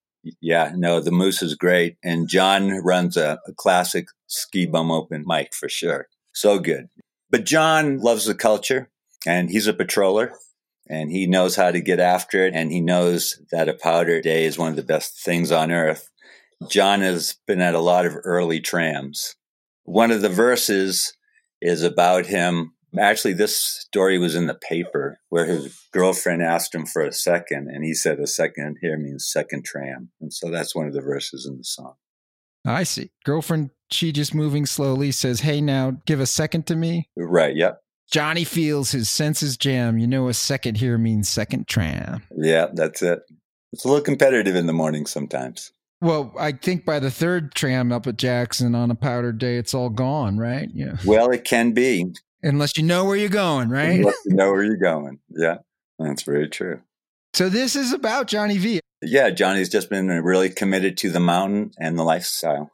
Yeah, 0.42 0.74
no, 0.76 1.00
the 1.00 1.12
Moose 1.12 1.42
is 1.42 1.56
great. 1.56 1.98
And 2.04 2.28
John 2.28 2.70
runs 2.84 3.18
a, 3.18 3.40
a 3.48 3.54
classic 3.54 4.08
ski 4.28 4.66
bum 4.66 4.92
open 4.92 5.24
mic 5.26 5.54
for 5.54 5.70
sure. 5.70 6.08
So 6.34 6.60
good. 6.60 6.90
But 7.30 7.46
John 7.46 8.00
loves 8.00 8.26
the 8.26 8.36
culture 8.36 8.90
and 9.26 9.50
he's 9.50 9.68
a 9.68 9.74
patroller 9.74 10.32
and 10.90 11.12
he 11.12 11.28
knows 11.28 11.56
how 11.56 11.72
to 11.72 11.82
get 11.82 12.00
after 12.00 12.46
it. 12.46 12.54
And 12.56 12.72
he 12.72 12.82
knows 12.82 13.42
that 13.52 13.70
a 13.70 13.74
powder 13.74 14.22
day 14.22 14.46
is 14.46 14.58
one 14.58 14.70
of 14.70 14.76
the 14.76 14.84
best 14.84 15.24
things 15.24 15.52
on 15.52 15.72
earth. 15.72 16.10
John 16.70 17.02
has 17.02 17.38
been 17.48 17.62
at 17.62 17.76
a 17.76 17.80
lot 17.80 18.06
of 18.06 18.18
early 18.24 18.60
trams. 18.60 19.36
One 19.84 20.12
of 20.12 20.22
the 20.22 20.30
verses 20.30 21.14
is 21.62 21.84
about 21.84 22.26
him. 22.26 22.74
Actually, 22.98 23.34
this 23.34 23.58
story 23.58 24.18
was 24.18 24.36
in 24.36 24.48
the 24.48 24.56
paper 24.56 25.20
where 25.30 25.46
his 25.46 25.80
girlfriend 25.92 26.42
asked 26.42 26.74
him 26.74 26.86
for 26.86 27.04
a 27.04 27.12
second, 27.12 27.70
and 27.70 27.84
he 27.84 27.94
said, 27.94 28.20
A 28.20 28.28
second 28.28 28.78
here 28.82 28.98
means 28.98 29.30
second 29.30 29.66
tram. 29.66 30.10
And 30.20 30.34
so 30.34 30.50
that's 30.50 30.76
one 30.76 30.88
of 30.88 30.94
the 30.94 31.02
verses 31.02 31.46
in 31.46 31.58
the 31.58 31.64
song. 31.64 31.94
I 32.66 32.84
see. 32.84 33.12
Girlfriend, 33.24 33.70
she 33.92 34.12
just 34.12 34.34
moving 34.34 34.66
slowly 34.66 35.12
says, 35.12 35.42
Hey, 35.42 35.62
now 35.62 35.98
give 36.06 36.20
a 36.20 36.26
second 36.26 36.68
to 36.68 36.76
me. 36.76 37.10
Right. 37.16 37.56
Yep. 37.56 37.82
Johnny 38.12 38.44
feels 38.44 38.92
his 38.92 39.10
senses 39.10 39.56
jam. 39.56 40.00
You 40.00 40.08
know, 40.08 40.28
a 40.28 40.34
second 40.34 40.78
here 40.78 40.98
means 40.98 41.30
second 41.30 41.68
tram. 41.68 42.24
Yeah, 42.36 42.68
that's 42.74 43.02
it. 43.02 43.22
It's 43.72 43.86
a 43.86 43.88
little 43.88 44.04
competitive 44.04 44.56
in 44.56 44.66
the 44.66 44.74
morning 44.74 45.06
sometimes. 45.06 45.72
Well, 46.02 46.34
I 46.40 46.54
think 46.54 46.86
by 46.86 47.00
the 47.00 47.12
third 47.12 47.54
tram 47.54 47.92
up 47.92 48.08
at 48.08 48.18
Jackson 48.18 48.74
on 48.74 48.90
a 48.90 48.96
powder 48.96 49.32
day, 49.32 49.58
it's 49.58 49.74
all 49.74 49.90
gone, 49.90 50.38
right? 50.38 50.70
Yeah. 50.74 50.96
Well, 51.06 51.30
it 51.30 51.44
can 51.44 51.74
be. 51.74 52.14
Unless 52.42 52.78
you 52.78 52.84
know 52.84 53.06
where 53.06 53.18
you're 53.18 53.30
going, 53.30 53.70
right? 53.70 54.00
Unless 54.00 54.18
you 54.26 54.36
know 54.36 54.52
where 54.52 54.64
you're 54.64 54.78
going. 54.78 55.20
Yeah, 55.30 55.58
that's 55.98 56.24
very 56.24 56.48
true. 56.48 56.82
So 57.34 57.50
this 57.50 57.76
is 57.76 57.94
about 57.94 58.28
Johnny 58.28 58.58
V. 58.58 58.80
Yeah, 59.02 59.30
Johnny's 59.30 59.70
just 59.70 59.90
been 59.90 60.08
really 60.08 60.50
committed 60.50 60.98
to 60.98 61.10
the 61.10 61.20
mountain 61.20 61.72
and 61.80 61.98
the 61.98 62.04
lifestyle. 62.04 62.72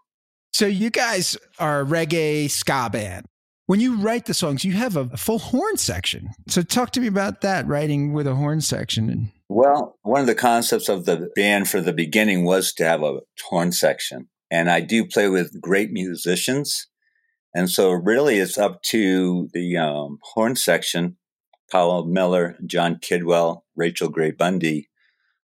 So 0.54 0.66
you 0.66 0.90
guys 0.90 1.38
are 1.60 1.82
a 1.82 1.86
reggae 1.86 2.50
ska 2.50 2.90
band. 2.92 3.26
When 3.68 3.80
you 3.80 3.98
write 3.98 4.26
the 4.26 4.34
songs, 4.34 4.64
you 4.64 4.74
have 4.74 4.96
a 4.96 5.18
full 5.18 5.40
horn 5.40 5.78
section. 5.78 6.30
So 6.48 6.62
talk 6.62 6.92
to 6.92 7.02
me 7.02 7.08
about 7.08 7.42
that, 7.42 7.68
writing 7.68 8.14
with 8.14 8.28
a 8.28 8.36
horn 8.36 8.62
section. 8.62 9.32
Well, 9.50 9.98
one 10.04 10.22
of 10.22 10.28
the 10.28 10.36
concepts 10.36 10.88
of 10.88 11.06
the 11.06 11.30
band 11.36 11.68
for 11.68 11.82
the 11.82 11.94
beginning 11.94 12.46
was 12.46 12.74
to 12.74 12.86
have 12.86 13.02
a 13.02 13.20
horn 13.44 13.72
section. 13.72 14.30
And 14.52 14.70
I 14.70 14.82
do 14.82 15.06
play 15.06 15.30
with 15.30 15.60
great 15.60 15.92
musicians. 15.92 16.88
And 17.56 17.70
so 17.70 17.92
really 17.92 18.40
it's 18.40 18.58
up 18.58 18.84
to 18.84 19.50
the 19.54 19.78
um, 19.78 20.20
horn 20.22 20.58
section, 20.58 21.16
Powell 21.72 22.06
Miller, 22.06 22.58
John 22.66 22.98
Kidwell, 22.98 23.62
Rachel 23.78 24.10
Gray 24.10 24.32
Bundy, 24.32 24.90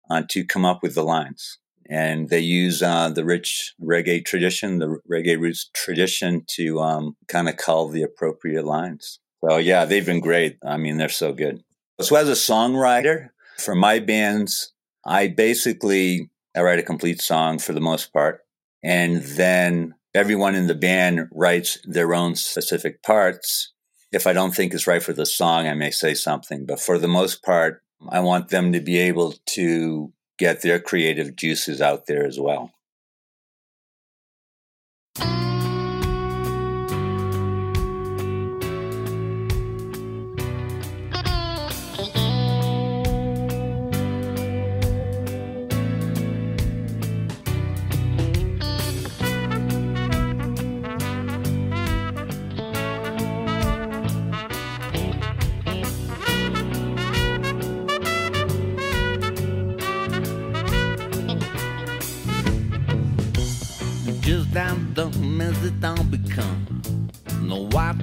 uh, 0.10 0.24
to 0.30 0.46
come 0.46 0.64
up 0.64 0.82
with 0.82 0.96
the 0.96 1.04
lines. 1.04 1.60
And 1.90 2.30
they 2.30 2.40
use 2.40 2.82
uh, 2.82 3.10
the 3.10 3.26
rich 3.26 3.74
reggae 3.82 4.26
tradition, 4.26 4.80
the 4.80 5.00
reggae 5.10 5.38
roots 5.38 5.70
tradition 5.74 6.46
to 6.56 6.80
um, 6.80 7.18
kind 7.28 7.50
of 7.50 7.58
cull 7.58 7.90
the 7.90 8.04
appropriate 8.04 8.66
lines. 8.66 9.20
So 9.44 9.58
yeah, 9.58 9.84
they've 9.84 10.06
been 10.06 10.22
great. 10.22 10.58
I 10.66 10.78
mean, 10.78 10.98
they're 10.98 11.10
so 11.10 11.34
good. 11.34 11.62
So 12.00 12.16
as 12.16 12.30
a 12.30 12.34
songwriter, 12.34 13.30
for 13.58 13.76
my 13.76 14.00
bands, 14.00 14.72
I 15.06 15.28
basically 15.28 16.30
I 16.56 16.62
write 16.62 16.80
a 16.80 16.84
complete 16.84 17.22
song 17.22 17.60
for 17.60 17.74
the 17.74 17.82
most 17.82 18.14
part, 18.14 18.42
and 18.84 19.22
then 19.22 19.94
everyone 20.18 20.56
in 20.56 20.68
the 20.68 20.76
band 20.76 21.28
writes 21.32 21.78
their 21.86 22.14
own 22.14 22.36
specific 22.36 23.04
parts. 23.04 23.72
If 24.12 24.26
I 24.26 24.34
don't 24.34 24.56
think 24.56 24.74
it's 24.74 24.88
right 24.88 25.04
for 25.04 25.14
the 25.14 25.26
song, 25.26 25.68
I 25.68 25.76
may 25.76 25.92
say 25.92 26.14
something, 26.16 26.66
but 26.66 26.82
for 26.82 26.98
the 26.98 27.08
most 27.08 27.44
part, 27.44 27.82
I 28.10 28.20
want 28.22 28.50
them 28.50 28.74
to 28.74 28.82
be 28.82 28.98
able 28.98 29.36
to 29.46 30.12
get 30.40 30.62
their 30.62 30.80
creative 30.80 31.36
juices 31.36 31.82
out 31.82 32.08
there 32.08 32.26
as 32.26 32.40
well. 32.40 32.72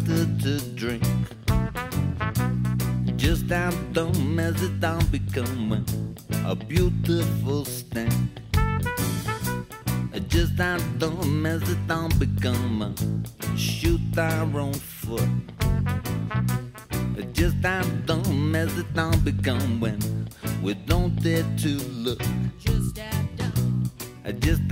Become. 0.05 0.39
To 0.39 0.61
drink. 0.75 1.03
Just 3.17 3.51
how 3.51 3.71
dumb 3.93 4.39
as 4.39 4.63
it 4.63 4.81
down 4.81 5.05
becoming 5.07 5.85
a 6.45 6.55
beautiful 6.55 7.65
stand. 7.65 8.41
Just 10.29 10.59
how 10.59 10.79
dumb 10.99 11.47
as 11.47 11.63
it 11.71 11.87
down 11.87 12.11
become 12.19 12.95
shoot 13.57 14.19
our 14.19 14.61
own 14.61 14.75
foot. 14.75 15.29
Just 17.33 17.57
how 17.65 17.83
dumb 18.05 18.55
as 18.55 18.77
it 18.79 18.93
down 18.95 19.19
become 19.21 19.81
when 19.81 19.99
we 20.63 20.75
don't 20.75 21.15
dare 21.23 21.45
to 21.59 21.79
look. 22.05 22.21
Just 22.59 22.97
that 22.97 23.37
dumb. 23.37 23.91
Just 24.41 24.71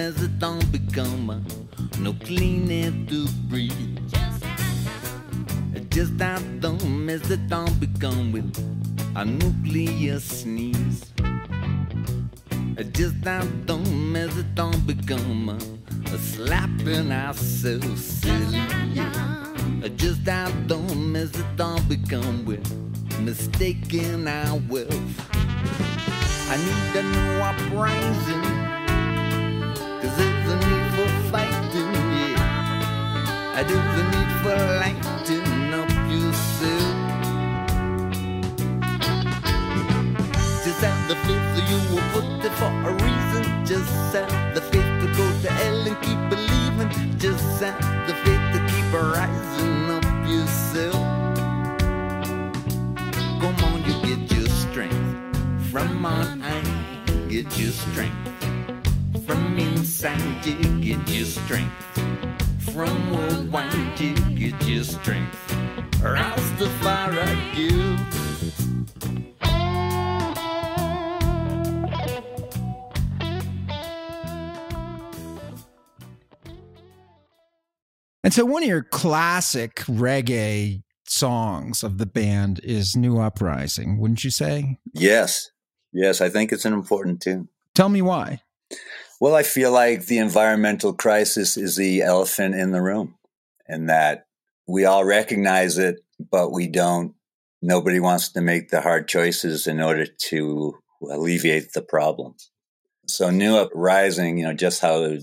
as 0.00 0.22
it 0.22 0.38
don't 0.38 0.70
become 0.70 1.44
no 2.00 2.12
clean 2.24 2.70
air 2.70 2.92
to 3.08 3.26
breathe. 3.48 3.95
Just 5.96 6.20
how 6.20 6.38
dumb 6.60 7.08
as 7.08 7.30
it 7.30 7.48
don't 7.48 7.80
become 7.80 8.30
with 8.30 8.54
a 9.16 9.24
nuclear 9.24 10.20
sneeze. 10.20 11.10
Uh, 11.22 12.82
just 12.92 13.24
how 13.24 13.42
dumb 13.64 14.14
as 14.14 14.36
it 14.36 14.54
don't 14.54 14.86
become 14.86 15.48
a 15.48 16.18
slapping 16.18 17.10
ourselves 17.10 18.04
silly. 18.04 18.60
Uh, 19.82 19.88
just 19.96 20.28
how 20.28 20.50
dumb 20.66 21.16
as 21.16 21.34
it 21.34 21.56
don't 21.56 21.88
become 21.88 22.44
with 22.44 22.60
mistaking 23.20 24.28
our 24.28 24.60
wealth. 24.68 25.14
I 26.52 26.58
need 26.58 27.00
a 27.00 27.04
new 27.14 27.40
uprising. 27.40 28.44
Cause 30.02 30.14
there's 30.18 30.48
a 30.52 30.56
need 30.68 30.88
for 30.94 31.08
fighting, 31.32 31.92
yeah. 32.36 33.56
Uh, 33.56 33.62
there's 33.62 33.98
a 33.98 34.04
need 34.12 34.30
for 34.42 34.56
lighting 34.78 35.45
Have 40.80 41.08
the 41.08 41.14
that 41.14 41.70
you 41.70 41.96
were 41.96 42.02
put 42.12 42.42
there 42.42 42.52
for 42.52 42.66
a 42.66 42.92
reason. 42.92 43.64
Just 43.64 43.90
have 44.14 44.54
the 44.54 44.60
faith 44.60 44.84
to 45.00 45.06
go 45.16 45.26
to 45.40 45.50
hell 45.50 45.86
and 45.86 45.96
keep 46.02 46.20
believing. 46.28 47.18
Just 47.18 47.62
have 47.62 47.80
the 48.06 48.12
faith 48.12 48.44
to 48.52 48.60
keep 48.68 48.92
rising 48.92 49.90
up 49.90 50.04
yourself. 50.28 50.94
Come 53.40 53.56
on, 53.64 53.84
you 53.84 53.94
get 54.04 54.30
your 54.36 54.48
strength 54.48 55.38
from 55.70 56.04
on 56.04 56.40
high. 56.40 56.62
Get 57.30 57.58
your 57.58 57.72
strength 57.72 59.24
from 59.24 59.58
inside. 59.58 60.44
You 60.44 60.94
get 60.94 61.08
your 61.08 61.24
strength 61.24 61.72
from 62.58 63.12
worldwide. 63.12 63.98
You 63.98 64.14
get 64.50 64.62
your 64.68 64.84
strength. 64.84 65.38
Rastafari, 66.02 67.54
you. 67.56 68.25
And 78.26 78.34
so 78.34 78.44
one 78.44 78.64
of 78.64 78.68
your 78.68 78.82
classic 78.82 79.76
reggae 79.86 80.82
songs 81.06 81.84
of 81.84 81.98
the 81.98 82.06
band 82.06 82.58
is 82.64 82.96
New 82.96 83.20
Uprising, 83.20 83.98
wouldn't 83.98 84.24
you 84.24 84.32
say? 84.32 84.80
Yes. 84.92 85.52
Yes, 85.92 86.20
I 86.20 86.28
think 86.28 86.50
it's 86.50 86.64
an 86.64 86.72
important 86.72 87.22
tune. 87.22 87.48
Tell 87.76 87.88
me 87.88 88.02
why. 88.02 88.40
Well, 89.20 89.36
I 89.36 89.44
feel 89.44 89.70
like 89.70 90.06
the 90.06 90.18
environmental 90.18 90.92
crisis 90.92 91.56
is 91.56 91.76
the 91.76 92.02
elephant 92.02 92.56
in 92.56 92.72
the 92.72 92.82
room 92.82 93.14
and 93.68 93.88
that 93.88 94.26
we 94.66 94.84
all 94.86 95.04
recognize 95.04 95.78
it, 95.78 96.00
but 96.18 96.50
we 96.50 96.66
don't. 96.66 97.14
Nobody 97.62 98.00
wants 98.00 98.30
to 98.30 98.40
make 98.40 98.70
the 98.70 98.80
hard 98.80 99.06
choices 99.06 99.68
in 99.68 99.80
order 99.80 100.04
to 100.04 100.74
alleviate 101.00 101.74
the 101.74 101.82
problem. 101.82 102.34
So, 103.06 103.30
New 103.30 103.56
Uprising, 103.56 104.38
you 104.38 104.46
know, 104.46 104.52
just 104.52 104.80
how 104.80 105.16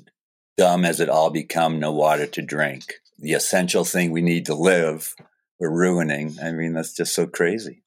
dumb 0.58 0.84
has 0.84 1.00
it 1.00 1.10
all 1.10 1.30
become? 1.30 1.80
No 1.80 1.92
water 1.92 2.28
to 2.28 2.42
drink. 2.42 2.94
The 3.20 3.34
essential 3.34 3.86
thing 3.86 4.12
we 4.12 4.22
need 4.22 4.46
to 4.48 4.56
live, 4.56 5.16
we're 5.60 5.70
ruining. 5.70 6.36
I 6.44 6.52
mean, 6.52 6.74
that's 6.74 6.96
just 6.96 7.16
so 7.16 7.28
crazy. 7.28 7.84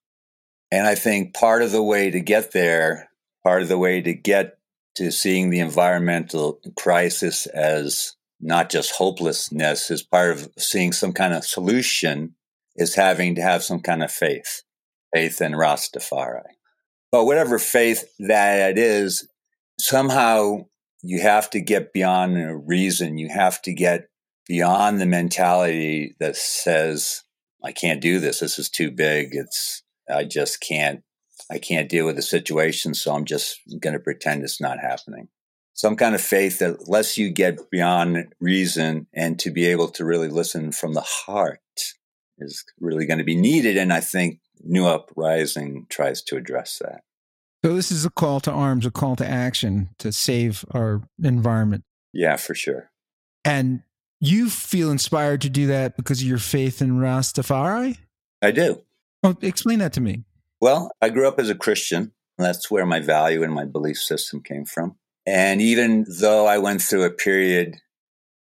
And 0.70 0.86
I 0.86 0.94
think 0.94 1.34
part 1.34 1.62
of 1.62 1.72
the 1.72 1.82
way 1.82 2.10
to 2.10 2.20
get 2.20 2.52
there, 2.52 3.10
part 3.44 3.62
of 3.62 3.68
the 3.68 3.78
way 3.78 4.00
to 4.00 4.14
get 4.14 4.58
to 4.96 5.12
seeing 5.12 5.50
the 5.50 5.60
environmental 5.60 6.60
crisis 6.76 7.46
as 7.46 8.16
not 8.40 8.70
just 8.70 8.92
hopelessness, 8.92 9.90
is 9.90 10.02
part 10.02 10.32
of 10.32 10.48
seeing 10.58 10.92
some 10.92 11.12
kind 11.12 11.34
of 11.34 11.44
solution, 11.44 12.34
is 12.74 12.94
having 12.94 13.34
to 13.34 13.42
have 13.42 13.62
some 13.62 13.80
kind 13.80 14.02
of 14.02 14.10
faith, 14.10 14.62
faith 15.14 15.40
in 15.40 15.52
Rastafari. 15.52 16.42
But 17.12 17.24
whatever 17.24 17.58
faith 17.58 18.04
that 18.18 18.76
is, 18.76 19.28
somehow 19.78 20.66
you 21.06 21.20
have 21.20 21.48
to 21.50 21.60
get 21.60 21.92
beyond 21.92 22.36
a 22.36 22.56
reason. 22.56 23.16
You 23.16 23.28
have 23.28 23.62
to 23.62 23.72
get 23.72 24.08
beyond 24.46 25.00
the 25.00 25.06
mentality 25.06 26.16
that 26.18 26.36
says, 26.36 27.22
I 27.62 27.72
can't 27.72 28.00
do 28.00 28.18
this. 28.18 28.40
This 28.40 28.58
is 28.58 28.68
too 28.68 28.90
big. 28.90 29.28
It's, 29.32 29.82
I 30.12 30.24
just 30.24 30.60
can't, 30.60 31.02
I 31.50 31.58
can't 31.58 31.88
deal 31.88 32.06
with 32.06 32.16
the 32.16 32.22
situation. 32.22 32.94
So 32.94 33.14
I'm 33.14 33.24
just 33.24 33.60
going 33.80 33.92
to 33.92 34.00
pretend 34.00 34.42
it's 34.42 34.60
not 34.60 34.80
happening. 34.80 35.28
Some 35.74 35.94
kind 35.94 36.14
of 36.14 36.20
faith 36.20 36.58
that 36.58 36.88
lets 36.88 37.16
you 37.16 37.30
get 37.30 37.70
beyond 37.70 38.34
reason 38.40 39.06
and 39.14 39.38
to 39.40 39.50
be 39.50 39.66
able 39.66 39.88
to 39.90 40.04
really 40.04 40.28
listen 40.28 40.72
from 40.72 40.94
the 40.94 41.02
heart 41.02 41.60
is 42.38 42.64
really 42.80 43.06
going 43.06 43.18
to 43.18 43.24
be 43.24 43.36
needed. 43.36 43.76
And 43.76 43.92
I 43.92 44.00
think 44.00 44.40
New 44.60 44.86
Uprising 44.86 45.86
tries 45.88 46.22
to 46.22 46.36
address 46.36 46.80
that. 46.80 47.02
So 47.64 47.74
this 47.74 47.90
is 47.90 48.04
a 48.04 48.10
call 48.10 48.40
to 48.40 48.52
arms, 48.52 48.86
a 48.86 48.90
call 48.90 49.16
to 49.16 49.26
action 49.26 49.90
to 49.98 50.12
save 50.12 50.64
our 50.70 51.02
environment. 51.22 51.84
Yeah, 52.12 52.36
for 52.36 52.54
sure. 52.54 52.90
And 53.44 53.82
you 54.20 54.50
feel 54.50 54.90
inspired 54.90 55.40
to 55.42 55.50
do 55.50 55.66
that 55.68 55.96
because 55.96 56.20
of 56.20 56.26
your 56.26 56.38
faith 56.38 56.80
in 56.80 56.98
Rastafari? 56.98 57.98
I 58.42 58.50
do. 58.50 58.82
Well, 59.22 59.36
explain 59.42 59.78
that 59.80 59.92
to 59.94 60.00
me. 60.00 60.24
Well, 60.60 60.90
I 61.02 61.10
grew 61.10 61.28
up 61.28 61.38
as 61.38 61.50
a 61.50 61.54
Christian. 61.54 62.12
That's 62.38 62.70
where 62.70 62.86
my 62.86 63.00
value 63.00 63.42
and 63.42 63.52
my 63.52 63.64
belief 63.64 63.98
system 63.98 64.42
came 64.42 64.64
from. 64.64 64.96
And 65.26 65.60
even 65.60 66.06
though 66.20 66.46
I 66.46 66.58
went 66.58 66.82
through 66.82 67.04
a 67.04 67.10
period 67.10 67.76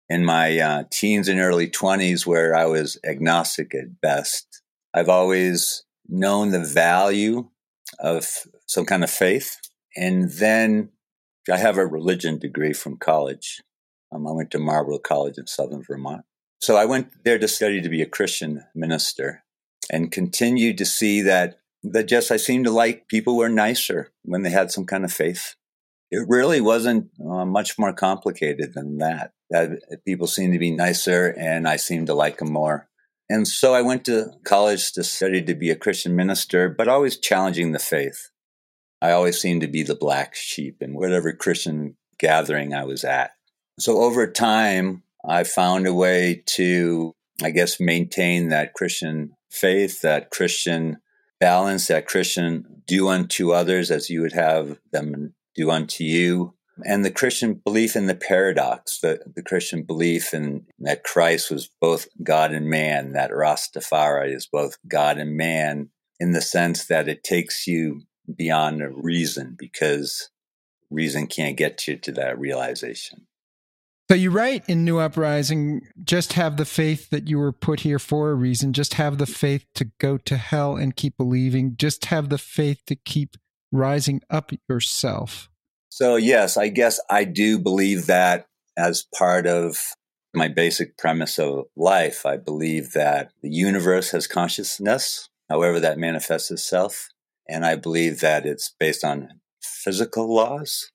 in 0.08 0.24
my 0.24 0.58
uh, 0.58 0.84
teens 0.90 1.28
and 1.28 1.40
early 1.40 1.68
20s 1.68 2.26
where 2.26 2.54
I 2.54 2.66
was 2.66 2.98
agnostic 3.04 3.74
at 3.74 4.00
best, 4.00 4.62
I've 4.92 5.08
always 5.08 5.84
known 6.08 6.50
the 6.50 6.64
value 6.64 7.48
of 7.98 8.28
some 8.74 8.84
kind 8.84 9.04
of 9.04 9.10
faith. 9.10 9.60
And 9.96 10.30
then 10.32 10.90
I 11.50 11.56
have 11.56 11.78
a 11.78 11.86
religion 11.86 12.38
degree 12.38 12.72
from 12.72 12.96
college. 12.96 13.62
Um, 14.12 14.26
I 14.26 14.32
went 14.32 14.50
to 14.50 14.58
Marlboro 14.58 14.98
College 14.98 15.38
in 15.38 15.46
southern 15.46 15.84
Vermont. 15.84 16.24
So 16.60 16.76
I 16.76 16.84
went 16.84 17.24
there 17.24 17.38
to 17.38 17.46
study 17.46 17.80
to 17.80 17.88
be 17.88 18.02
a 18.02 18.06
Christian 18.06 18.64
minister 18.74 19.44
and 19.90 20.10
continued 20.10 20.78
to 20.78 20.86
see 20.86 21.22
that 21.22 21.60
that 21.84 22.08
just 22.08 22.30
I 22.30 22.38
seemed 22.38 22.64
to 22.64 22.70
like 22.70 23.08
people 23.08 23.36
were 23.36 23.50
nicer 23.50 24.10
when 24.22 24.42
they 24.42 24.50
had 24.50 24.72
some 24.72 24.86
kind 24.86 25.04
of 25.04 25.12
faith. 25.12 25.54
It 26.10 26.26
really 26.28 26.60
wasn't 26.60 27.10
uh, 27.20 27.44
much 27.44 27.78
more 27.78 27.92
complicated 27.92 28.72
than 28.74 28.98
that. 28.98 29.32
That 29.50 30.00
people 30.06 30.26
seemed 30.26 30.54
to 30.54 30.58
be 30.58 30.70
nicer, 30.70 31.34
and 31.38 31.68
I 31.68 31.76
seemed 31.76 32.06
to 32.06 32.14
like 32.14 32.38
them 32.38 32.52
more. 32.52 32.88
And 33.28 33.46
so 33.46 33.74
I 33.74 33.82
went 33.82 34.04
to 34.06 34.32
college 34.44 34.92
to 34.92 35.04
study 35.04 35.42
to 35.42 35.54
be 35.54 35.70
a 35.70 35.76
Christian 35.76 36.16
minister, 36.16 36.70
but 36.70 36.88
always 36.88 37.18
challenging 37.18 37.72
the 37.72 37.78
faith. 37.78 38.30
I 39.02 39.12
always 39.12 39.38
seemed 39.38 39.60
to 39.62 39.68
be 39.68 39.82
the 39.82 39.94
black 39.94 40.34
sheep 40.34 40.80
in 40.80 40.94
whatever 40.94 41.32
Christian 41.32 41.96
gathering 42.18 42.72
I 42.72 42.84
was 42.84 43.04
at. 43.04 43.32
So 43.78 43.98
over 44.02 44.26
time, 44.26 45.02
I 45.28 45.44
found 45.44 45.86
a 45.86 45.94
way 45.94 46.42
to, 46.46 47.14
I 47.42 47.50
guess, 47.50 47.80
maintain 47.80 48.48
that 48.48 48.74
Christian 48.74 49.36
faith, 49.50 50.02
that 50.02 50.30
Christian 50.30 50.98
balance, 51.40 51.88
that 51.88 52.06
Christian 52.06 52.82
do 52.86 53.08
unto 53.08 53.52
others 53.52 53.90
as 53.90 54.10
you 54.10 54.20
would 54.20 54.32
have 54.32 54.78
them 54.92 55.34
do 55.54 55.70
unto 55.70 56.04
you. 56.04 56.54
And 56.84 57.04
the 57.04 57.10
Christian 57.10 57.54
belief 57.54 57.94
in 57.94 58.06
the 58.06 58.16
paradox, 58.16 59.00
the, 59.00 59.20
the 59.34 59.42
Christian 59.42 59.82
belief 59.84 60.34
in 60.34 60.66
that 60.80 61.04
Christ 61.04 61.50
was 61.50 61.70
both 61.80 62.08
God 62.22 62.52
and 62.52 62.68
man, 62.68 63.12
that 63.12 63.30
Rastafari 63.30 64.34
is 64.34 64.46
both 64.46 64.78
God 64.88 65.18
and 65.18 65.36
man 65.36 65.90
in 66.18 66.32
the 66.32 66.42
sense 66.42 66.86
that 66.86 67.08
it 67.08 67.22
takes 67.22 67.66
you 67.66 68.02
beyond 68.32 68.82
a 68.82 68.88
reason 68.88 69.56
because 69.58 70.30
reason 70.90 71.26
can't 71.26 71.56
get 71.56 71.86
you 71.86 71.96
to 71.96 72.12
that 72.12 72.38
realization. 72.38 73.26
So 74.10 74.14
you 74.14 74.30
write 74.30 74.68
in 74.68 74.84
New 74.84 74.98
Uprising, 74.98 75.80
just 76.04 76.34
have 76.34 76.58
the 76.58 76.66
faith 76.66 77.08
that 77.08 77.26
you 77.26 77.38
were 77.38 77.52
put 77.52 77.80
here 77.80 77.98
for 77.98 78.30
a 78.30 78.34
reason. 78.34 78.74
Just 78.74 78.94
have 78.94 79.16
the 79.16 79.26
faith 79.26 79.64
to 79.76 79.86
go 79.98 80.18
to 80.18 80.36
hell 80.36 80.76
and 80.76 80.94
keep 80.94 81.16
believing. 81.16 81.76
Just 81.76 82.04
have 82.06 82.28
the 82.28 82.36
faith 82.36 82.82
to 82.86 82.96
keep 82.96 83.36
rising 83.72 84.20
up 84.28 84.52
yourself. 84.68 85.48
So, 85.88 86.16
yes, 86.16 86.58
I 86.58 86.68
guess 86.68 87.00
I 87.08 87.24
do 87.24 87.58
believe 87.58 88.06
that 88.06 88.46
as 88.76 89.06
part 89.16 89.46
of 89.46 89.78
my 90.34 90.48
basic 90.48 90.98
premise 90.98 91.38
of 91.38 91.66
life. 91.76 92.26
I 92.26 92.36
believe 92.36 92.92
that 92.92 93.30
the 93.42 93.50
universe 93.50 94.10
has 94.10 94.26
consciousness 94.26 95.28
however 95.48 95.80
that 95.80 95.98
manifests 95.98 96.50
itself. 96.50 97.08
And 97.48 97.64
I 97.64 97.76
believe 97.76 98.20
that 98.20 98.46
it's 98.46 98.74
based 98.78 99.04
on 99.04 99.28
physical 99.62 100.34
laws, 100.34 100.90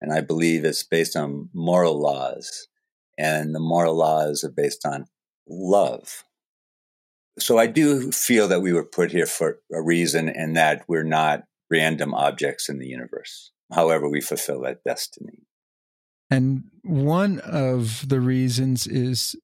and 0.00 0.12
I 0.12 0.20
believe 0.20 0.64
it's 0.64 0.82
based 0.82 1.16
on 1.16 1.48
moral 1.54 2.00
laws. 2.00 2.68
And 3.16 3.54
the 3.54 3.60
moral 3.60 3.94
laws 3.94 4.42
are 4.42 4.50
based 4.50 4.84
on 4.84 5.06
love. 5.48 6.24
So 7.38 7.58
I 7.58 7.66
do 7.66 8.10
feel 8.12 8.48
that 8.48 8.60
we 8.60 8.72
were 8.72 8.84
put 8.84 9.10
here 9.10 9.26
for 9.26 9.60
a 9.72 9.82
reason 9.82 10.28
and 10.28 10.56
that 10.56 10.84
we're 10.88 11.04
not 11.04 11.44
random 11.70 12.14
objects 12.14 12.68
in 12.68 12.78
the 12.78 12.86
universe. 12.86 13.52
However, 13.72 14.08
we 14.08 14.20
fulfill 14.20 14.62
that 14.62 14.84
destiny. 14.84 15.46
And 16.30 16.64
one 16.82 17.40
of 17.40 18.08
the 18.08 18.20
reasons 18.20 18.86
is 18.86 19.36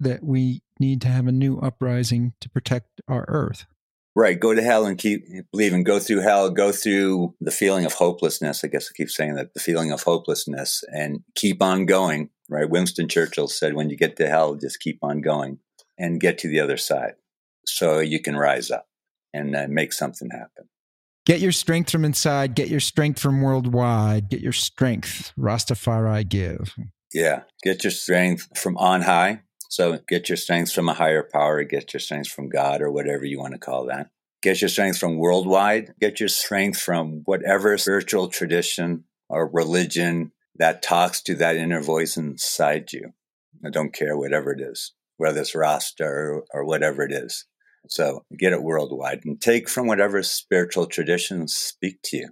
that 0.00 0.24
we 0.24 0.62
need 0.80 1.00
to 1.02 1.08
have 1.08 1.26
a 1.26 1.32
new 1.32 1.58
uprising 1.58 2.34
to 2.40 2.50
protect 2.50 3.00
our 3.08 3.24
earth. 3.28 3.66
Right. 4.16 4.38
Go 4.38 4.54
to 4.54 4.62
hell 4.62 4.86
and 4.86 4.96
keep 4.96 5.24
believing. 5.50 5.82
Go 5.82 5.98
through 5.98 6.20
hell. 6.20 6.48
Go 6.50 6.70
through 6.70 7.34
the 7.40 7.50
feeling 7.50 7.84
of 7.84 7.94
hopelessness. 7.94 8.62
I 8.62 8.68
guess 8.68 8.88
I 8.88 8.94
keep 8.96 9.10
saying 9.10 9.34
that 9.34 9.54
the 9.54 9.60
feeling 9.60 9.90
of 9.90 10.04
hopelessness 10.04 10.84
and 10.92 11.20
keep 11.34 11.60
on 11.60 11.84
going. 11.86 12.30
Right. 12.48 12.68
Winston 12.68 13.08
Churchill 13.08 13.48
said, 13.48 13.74
when 13.74 13.90
you 13.90 13.96
get 13.96 14.16
to 14.16 14.28
hell, 14.28 14.54
just 14.54 14.78
keep 14.80 14.98
on 15.02 15.20
going 15.20 15.58
and 15.98 16.20
get 16.20 16.38
to 16.38 16.48
the 16.48 16.60
other 16.60 16.76
side 16.76 17.14
so 17.66 17.98
you 17.98 18.20
can 18.20 18.36
rise 18.36 18.70
up 18.70 18.86
and 19.32 19.56
uh, 19.56 19.66
make 19.68 19.92
something 19.92 20.30
happen. 20.30 20.68
Get 21.26 21.40
your 21.40 21.52
strength 21.52 21.90
from 21.90 22.04
inside, 22.04 22.54
get 22.54 22.68
your 22.68 22.80
strength 22.80 23.18
from 23.18 23.40
worldwide, 23.40 24.28
get 24.28 24.40
your 24.40 24.52
strength, 24.52 25.32
Rastafari 25.38 26.28
give. 26.28 26.74
Yeah. 27.14 27.42
Get 27.62 27.82
your 27.82 27.92
strength 27.92 28.58
from 28.58 28.76
on 28.76 29.00
high. 29.00 29.40
So 29.68 29.98
get 30.08 30.28
your 30.28 30.36
strength 30.36 30.72
from 30.72 30.88
a 30.88 30.94
higher 30.94 31.22
power, 31.22 31.64
get 31.64 31.92
your 31.92 32.00
strength 32.00 32.28
from 32.28 32.48
God 32.48 32.80
or 32.80 32.90
whatever 32.90 33.24
you 33.24 33.38
want 33.38 33.54
to 33.54 33.58
call 33.58 33.86
that. 33.86 34.10
Get 34.42 34.60
your 34.60 34.68
strength 34.68 34.98
from 34.98 35.16
worldwide, 35.16 35.94
get 36.00 36.20
your 36.20 36.28
strength 36.28 36.80
from 36.80 37.22
whatever 37.24 37.76
spiritual 37.78 38.28
tradition 38.28 39.04
or 39.28 39.48
religion 39.48 40.32
that 40.56 40.82
talks 40.82 41.22
to 41.22 41.34
that 41.36 41.56
inner 41.56 41.80
voice 41.80 42.16
inside 42.16 42.92
you. 42.92 43.12
I 43.64 43.70
don't 43.70 43.94
care 43.94 44.16
whatever 44.16 44.52
it 44.52 44.60
is, 44.60 44.92
whether 45.16 45.40
it's 45.40 45.54
Rasta 45.54 46.04
or, 46.04 46.44
or 46.52 46.64
whatever 46.64 47.02
it 47.02 47.12
is. 47.12 47.46
So 47.88 48.24
get 48.38 48.52
it 48.52 48.62
worldwide 48.62 49.22
and 49.24 49.40
take 49.40 49.68
from 49.68 49.86
whatever 49.86 50.22
spiritual 50.22 50.86
traditions 50.86 51.54
speak 51.54 52.00
to 52.04 52.16
you. 52.16 52.28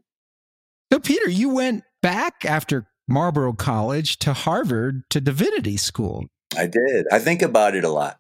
So, 0.93 0.99
Peter, 0.99 1.29
you 1.29 1.49
went 1.49 1.85
back 2.03 2.45
after 2.45 2.89
Marlboro 3.09 3.55
College 3.55 4.19
to 4.19 4.35
Harvard 4.35 5.05
to 5.11 5.21
divinity 5.21 5.77
school. 5.77 6.27
I 6.57 6.67
did. 6.67 7.07
I 7.11 7.19
think 7.19 7.43
about 7.43 7.75
it 7.75 7.85
a 7.85 7.89
lot. 7.89 8.19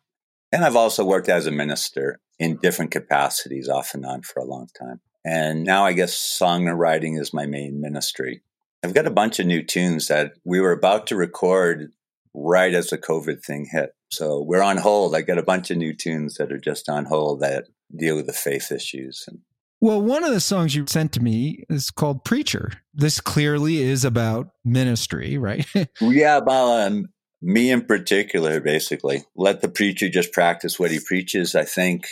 And 0.50 0.64
I've 0.64 0.76
also 0.76 1.04
worked 1.04 1.28
as 1.28 1.46
a 1.46 1.50
minister 1.50 2.20
in 2.38 2.56
different 2.56 2.90
capacities 2.90 3.68
off 3.68 3.94
and 3.94 4.04
on 4.04 4.22
for 4.22 4.40
a 4.40 4.44
long 4.44 4.68
time. 4.78 5.00
And 5.24 5.64
now 5.64 5.84
I 5.84 5.92
guess 5.92 6.14
songwriting 6.14 7.18
is 7.18 7.32
my 7.32 7.46
main 7.46 7.80
ministry. 7.80 8.42
I've 8.82 8.94
got 8.94 9.06
a 9.06 9.10
bunch 9.10 9.38
of 9.38 9.46
new 9.46 9.62
tunes 9.62 10.08
that 10.08 10.32
we 10.44 10.60
were 10.60 10.72
about 10.72 11.06
to 11.08 11.16
record 11.16 11.92
right 12.34 12.74
as 12.74 12.88
the 12.88 12.98
COVID 12.98 13.44
thing 13.44 13.68
hit. 13.70 13.94
So 14.10 14.42
we're 14.42 14.62
on 14.62 14.78
hold. 14.78 15.14
I 15.14 15.22
got 15.22 15.38
a 15.38 15.42
bunch 15.42 15.70
of 15.70 15.78
new 15.78 15.94
tunes 15.94 16.34
that 16.34 16.52
are 16.52 16.58
just 16.58 16.88
on 16.88 17.04
hold 17.04 17.40
that 17.40 17.68
deal 17.96 18.16
with 18.16 18.26
the 18.26 18.32
faith 18.32 18.72
issues. 18.72 19.24
And 19.28 19.38
Well, 19.80 20.02
one 20.02 20.24
of 20.24 20.32
the 20.32 20.40
songs 20.40 20.74
you 20.74 20.84
sent 20.88 21.12
to 21.12 21.20
me 21.20 21.64
is 21.70 21.90
called 21.90 22.24
Preacher. 22.24 22.72
This 22.92 23.20
clearly 23.20 23.80
is 23.82 24.04
about 24.04 24.50
ministry, 24.64 25.38
right? 25.38 25.64
yeah, 26.00 26.38
about 26.38 26.86
um, 26.88 27.06
me 27.42 27.70
in 27.70 27.84
particular, 27.84 28.60
basically. 28.60 29.24
Let 29.34 29.60
the 29.60 29.68
preacher 29.68 30.08
just 30.08 30.32
practice 30.32 30.78
what 30.78 30.92
he 30.92 31.00
preaches. 31.00 31.54
I 31.54 31.64
think 31.64 32.06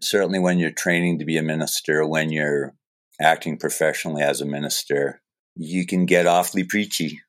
certainly 0.00 0.38
when 0.38 0.58
you're 0.58 0.70
training 0.70 1.18
to 1.18 1.24
be 1.24 1.36
a 1.36 1.42
minister, 1.42 2.06
when 2.06 2.30
you're 2.30 2.74
acting 3.20 3.58
professionally 3.58 4.22
as 4.22 4.40
a 4.40 4.46
minister, 4.46 5.20
you 5.54 5.86
can 5.86 6.06
get 6.06 6.26
awfully 6.26 6.64
preachy. 6.64 7.20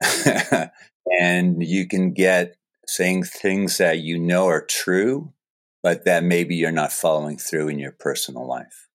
and 1.20 1.62
you 1.62 1.86
can 1.88 2.12
get 2.12 2.56
saying 2.86 3.24
things 3.24 3.78
that 3.78 3.98
you 3.98 4.18
know 4.18 4.46
are 4.46 4.64
true, 4.64 5.32
but 5.82 6.04
that 6.04 6.24
maybe 6.24 6.54
you're 6.54 6.72
not 6.72 6.92
following 6.92 7.36
through 7.36 7.68
in 7.68 7.78
your 7.78 7.92
personal 7.92 8.46
life. 8.46 8.88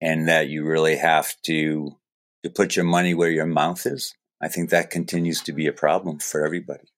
And 0.00 0.26
that 0.26 0.48
you 0.48 0.64
really 0.64 0.96
have 0.96 1.36
to, 1.42 1.96
to 2.42 2.50
put 2.50 2.74
your 2.74 2.84
money 2.84 3.14
where 3.14 3.30
your 3.30 3.46
mouth 3.46 3.86
is. 3.86 4.16
I 4.42 4.48
think 4.48 4.70
that 4.70 4.90
continues 4.90 5.40
to 5.42 5.52
be 5.52 5.68
a 5.68 5.72
problem 5.72 6.18
for 6.18 6.44
everybody. 6.44 6.91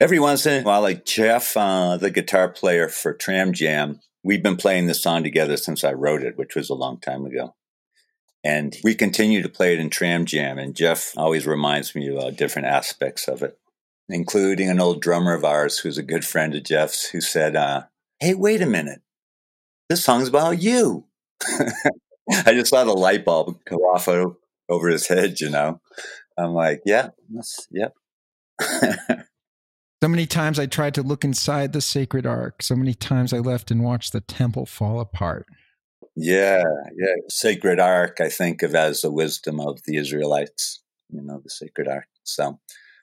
Every 0.00 0.18
once 0.18 0.46
in 0.46 0.62
a 0.62 0.64
while, 0.64 0.80
like 0.80 1.04
Jeff, 1.04 1.54
uh, 1.58 1.98
the 1.98 2.10
guitar 2.10 2.48
player 2.48 2.88
for 2.88 3.12
Tram 3.12 3.52
Jam, 3.52 4.00
we've 4.24 4.42
been 4.42 4.56
playing 4.56 4.86
this 4.86 5.02
song 5.02 5.22
together 5.22 5.58
since 5.58 5.84
I 5.84 5.92
wrote 5.92 6.22
it, 6.22 6.38
which 6.38 6.56
was 6.56 6.70
a 6.70 6.74
long 6.74 6.98
time 6.98 7.26
ago. 7.26 7.54
And 8.42 8.74
we 8.82 8.94
continue 8.94 9.42
to 9.42 9.48
play 9.50 9.74
it 9.74 9.78
in 9.78 9.90
Tram 9.90 10.24
Jam. 10.24 10.58
And 10.58 10.74
Jeff 10.74 11.12
always 11.18 11.46
reminds 11.46 11.94
me 11.94 12.08
about 12.08 12.38
different 12.38 12.68
aspects 12.68 13.28
of 13.28 13.42
it, 13.42 13.58
including 14.08 14.70
an 14.70 14.80
old 14.80 15.02
drummer 15.02 15.34
of 15.34 15.44
ours 15.44 15.80
who's 15.80 15.98
a 15.98 16.02
good 16.02 16.24
friend 16.24 16.54
of 16.54 16.64
Jeff's 16.64 17.10
who 17.10 17.20
said, 17.20 17.54
uh, 17.54 17.82
Hey, 18.20 18.32
wait 18.32 18.62
a 18.62 18.66
minute. 18.66 19.02
This 19.90 20.02
song's 20.02 20.28
about 20.28 20.62
you. 20.62 21.04
I 21.46 22.54
just 22.54 22.70
saw 22.70 22.84
the 22.84 22.92
light 22.94 23.26
bulb 23.26 23.58
go 23.68 23.76
off 23.76 24.08
over 24.08 24.88
his 24.88 25.08
head, 25.08 25.40
you 25.42 25.50
know. 25.50 25.82
I'm 26.38 26.54
like, 26.54 26.80
yeah, 26.86 27.10
yep. 27.70 27.92
so 30.02 30.08
many 30.08 30.26
times 30.26 30.58
I 30.58 30.66
tried 30.66 30.94
to 30.94 31.02
look 31.02 31.24
inside 31.24 31.72
the 31.72 31.80
sacred 31.80 32.26
ark. 32.26 32.62
So 32.62 32.74
many 32.74 32.94
times 32.94 33.32
I 33.32 33.38
left 33.38 33.70
and 33.70 33.84
watched 33.84 34.12
the 34.12 34.20
temple 34.20 34.66
fall 34.66 35.00
apart. 35.00 35.46
Yeah, 36.16 36.64
yeah. 36.96 37.14
Sacred 37.28 37.78
Ark, 37.78 38.18
I 38.20 38.28
think 38.28 38.62
of 38.62 38.74
as 38.74 39.02
the 39.02 39.10
wisdom 39.10 39.60
of 39.60 39.80
the 39.86 39.96
Israelites, 39.96 40.82
you 41.08 41.22
know, 41.22 41.40
the 41.42 41.50
sacred 41.50 41.88
ark. 41.88 42.08
So 42.24 42.58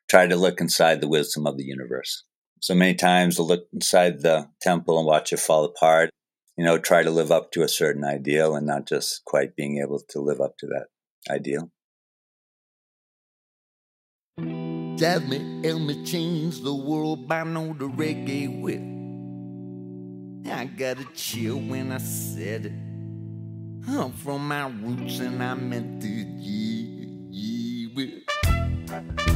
try 0.10 0.28
to 0.28 0.36
look 0.36 0.60
inside 0.60 1.02
the 1.02 1.08
wisdom 1.08 1.48
of 1.48 1.58
the 1.58 1.64
universe. 1.64 2.24
So 2.62 2.74
many 2.74 2.96
times 2.96 3.36
to 3.36 3.44
look 3.44 3.68
inside 3.74 4.22
the 4.22 4.50
temple 4.62 4.98
and 4.98 5.08
watch 5.08 5.32
it 5.32 5.40
fall 5.40 5.64
apart, 5.66 6.10
you 6.58 6.66
know, 6.66 6.78
try 6.78 7.04
to 7.04 7.12
live 7.12 7.32
up 7.32 7.52
to 7.52 7.64
a 7.64 7.68
certain 7.68 8.04
ideal 8.04 8.56
and 8.56 8.66
not 8.66 8.88
just 8.88 9.24
quite 9.26 9.56
being 9.56 9.80
able 9.80 10.00
to 10.10 10.20
live 10.20 10.42
up 10.42 10.58
to 10.60 10.68
that 10.68 10.88
ideal. 11.30 11.72
Jasmine 14.98 15.64
help 15.64 15.82
me 15.82 16.04
change 16.04 16.62
the 16.62 16.74
world 16.74 17.28
by 17.28 17.44
know 17.44 17.68
the 17.74 17.86
reggae 17.86 18.50
whip. 18.60 18.82
I 20.52 20.66
got 20.66 21.00
a 21.00 21.06
chill 21.14 21.58
when 21.58 21.92
I 21.92 22.00
said 22.00 22.66
it. 22.66 22.72
I'm 23.88 24.12
from 24.12 24.48
my 24.48 24.68
roots 24.68 25.20
and 25.20 25.44
I 25.44 25.54
meant 25.54 26.04
it, 26.04 26.28
yeah, 26.40 27.06
yeah. 27.30 29.27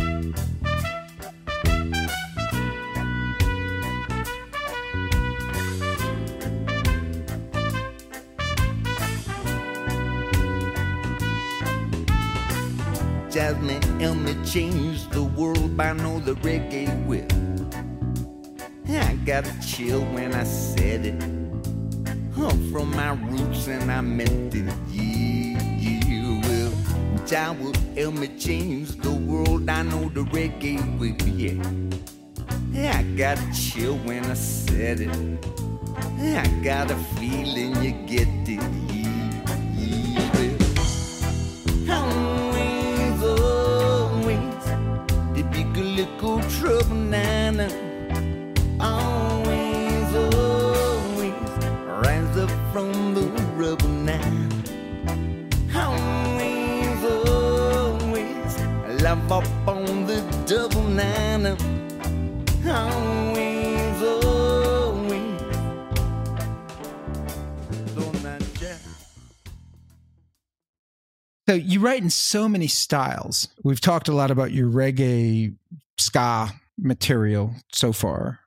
Jasmine 13.31 13.81
help 14.01 14.17
me 14.17 14.35
change 14.43 15.07
the 15.07 15.23
world 15.23 15.77
by 15.77 15.93
know 15.93 16.19
the 16.19 16.33
reggae 16.33 16.89
whip. 17.05 17.31
I 18.89 19.13
got 19.25 19.47
a 19.47 19.61
chill 19.65 20.01
when 20.13 20.33
I 20.35 20.43
said 20.43 21.05
it. 21.05 21.23
I'm 21.23 22.71
from 22.73 22.91
my 22.91 23.13
roots 23.13 23.69
and 23.69 23.89
I 23.89 24.01
meant 24.01 24.53
it. 24.53 24.65
Yeah, 24.89 25.63
yeah, 25.79 26.41
well. 26.43 27.25
Jah 27.25 27.55
will 27.57 27.73
help 27.95 28.15
me 28.15 28.27
change 28.37 28.97
the 28.97 29.11
world. 29.13 29.69
I 29.69 29.83
know 29.83 30.09
the 30.09 30.25
reggae 30.25 30.81
whip, 30.99 31.21
yeah. 31.25 32.99
I 32.99 33.03
got 33.15 33.39
a 33.39 33.53
chill 33.53 33.95
when 33.99 34.25
I 34.25 34.33
said 34.33 34.99
it. 34.99 35.45
I 36.19 36.45
got 36.61 36.91
a 36.91 36.97
feeling 37.15 37.81
you 37.81 37.93
get 38.07 38.27
it. 38.49 38.90
Rubble 54.01 54.17
now. 54.17 54.49
Always, 55.73 57.03
always, 57.27 59.01
love 59.01 59.31
up 59.31 59.67
on 59.67 60.05
the 60.05 60.21
double 60.45 60.83
nana. 60.83 61.57
Always, 62.67 64.01
always, 64.25 65.41
don't 67.95 68.21
So 71.47 71.55
you 71.55 71.79
write 71.79 72.03
in 72.03 72.09
so 72.09 72.47
many 72.47 72.67
styles. 72.67 73.49
We've 73.63 73.81
talked 73.81 74.07
a 74.07 74.13
lot 74.13 74.31
about 74.31 74.51
your 74.51 74.69
reggae 74.69 75.55
ska 75.97 76.53
material 76.77 77.55
so 77.73 77.91
far. 77.93 78.39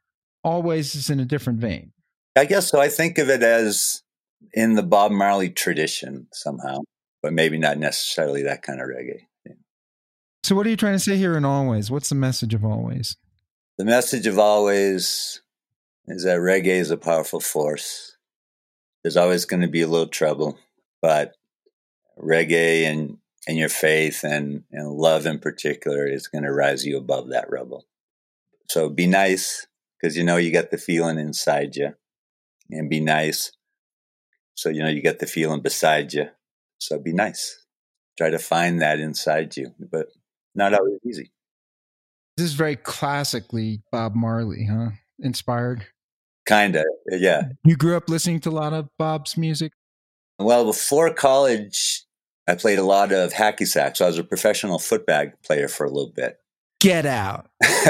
Always 0.43 0.95
is 0.95 1.11
in 1.11 1.21
a 1.21 1.25
different 1.25 1.59
vein. 1.59 1.93
I 2.37 2.45
guess 2.45 2.69
so. 2.69 2.81
I 2.81 2.89
think 2.89 3.19
of 3.19 3.31
it 3.31 3.43
as 3.43 4.04
in 4.53 4.75
the 4.75 4.83
Bob 4.83 5.13
Marley 5.13 5.51
tradition 5.51 6.29
somehow, 6.33 6.81
but 7.23 7.33
maybe 7.33 7.59
not 7.59 7.79
necessarily 7.79 8.43
that 8.43 8.63
kind 8.63 8.81
of 8.81 8.89
reggae. 8.89 9.27
So, 10.45 10.55
what 10.55 10.67
are 10.67 10.71
you 10.71 10.77
trying 10.77 10.95
to 10.95 10.99
say 10.99 11.17
here 11.17 11.39
in 11.39 11.45
Always? 11.47 11.91
What's 11.91 12.11
the 12.11 12.15
message 12.15 12.53
of 12.53 12.65
Always? 12.65 13.17
The 13.79 13.87
message 13.87 14.27
of 14.27 14.39
always 14.39 15.41
is 16.07 16.25
that 16.25 16.39
reggae 16.39 16.67
is 16.67 16.91
a 16.91 16.97
powerful 16.97 17.41
force. 17.41 18.17
There's 19.03 19.17
always 19.17 19.47
going 19.47 19.63
to 19.63 19.69
be 19.69 19.81
a 19.81 19.89
little 19.89 20.07
trouble, 20.07 20.59
but 21.01 21.33
reggae 22.19 22.83
and, 22.83 23.19
and 23.49 23.57
your 23.57 23.69
faith 23.69 24.23
and, 24.23 24.65
and 24.71 24.93
love 24.93 25.27
in 25.27 25.39
particular 25.39 26.07
is 26.07 26.29
going 26.29 26.45
to 26.45 26.53
rise 26.53 26.85
you 26.85 26.99
above 26.99 27.31
that 27.31 27.51
rubble. 27.51 27.87
So 28.71 28.89
be 28.91 29.07
nice 29.07 29.67
because 29.99 30.17
you 30.17 30.25
know 30.25 30.37
you 30.37 30.53
got 30.53 30.71
the 30.71 30.79
feeling 30.79 31.19
inside 31.19 31.75
you, 31.75 31.95
and 32.71 32.91
be 32.91 33.01
nice 33.01 33.51
so 34.55 34.69
you 34.69 34.83
know 34.83 34.89
you 34.89 35.03
get 35.03 35.19
the 35.19 35.27
feeling 35.27 35.61
beside 35.61 36.13
you. 36.13 36.29
So 36.79 36.99
be 36.99 37.13
nice. 37.13 37.65
Try 38.17 38.31
to 38.31 38.39
find 38.39 38.81
that 38.81 39.01
inside 39.01 39.57
you, 39.57 39.75
but 39.79 40.07
not 40.55 40.75
always 40.75 40.99
easy. 41.05 41.33
This 42.37 42.47
is 42.47 42.55
very 42.55 42.77
classically 42.77 43.83
Bob 43.93 44.15
Marley, 44.15 44.67
huh? 44.67 44.91
Inspired. 45.21 45.87
Kind 46.47 46.77
of, 46.77 46.85
uh, 47.13 47.17
yeah. 47.17 47.49
You 47.65 47.77
grew 47.77 47.97
up 47.97 48.09
listening 48.09 48.41
to 48.41 48.51
a 48.51 48.53
lot 48.53 48.73
of 48.73 48.89
Bob's 48.99 49.37
music. 49.37 49.73
Well, 50.39 50.65
before 50.65 51.13
college, 51.15 52.05
I 52.47 52.55
played 52.57 52.79
a 52.79 52.85
lot 52.85 53.13
of 53.13 53.33
hacky 53.33 53.67
sack. 53.67 53.97
So 53.97 54.05
I 54.05 54.09
was 54.09 54.19
a 54.19 54.25
professional 54.25 54.79
footbag 54.79 55.33
player 55.45 55.69
for 55.69 55.87
a 55.87 55.91
little 55.91 56.13
bit. 56.15 56.37
Get 56.85 57.07
out. 57.07 57.47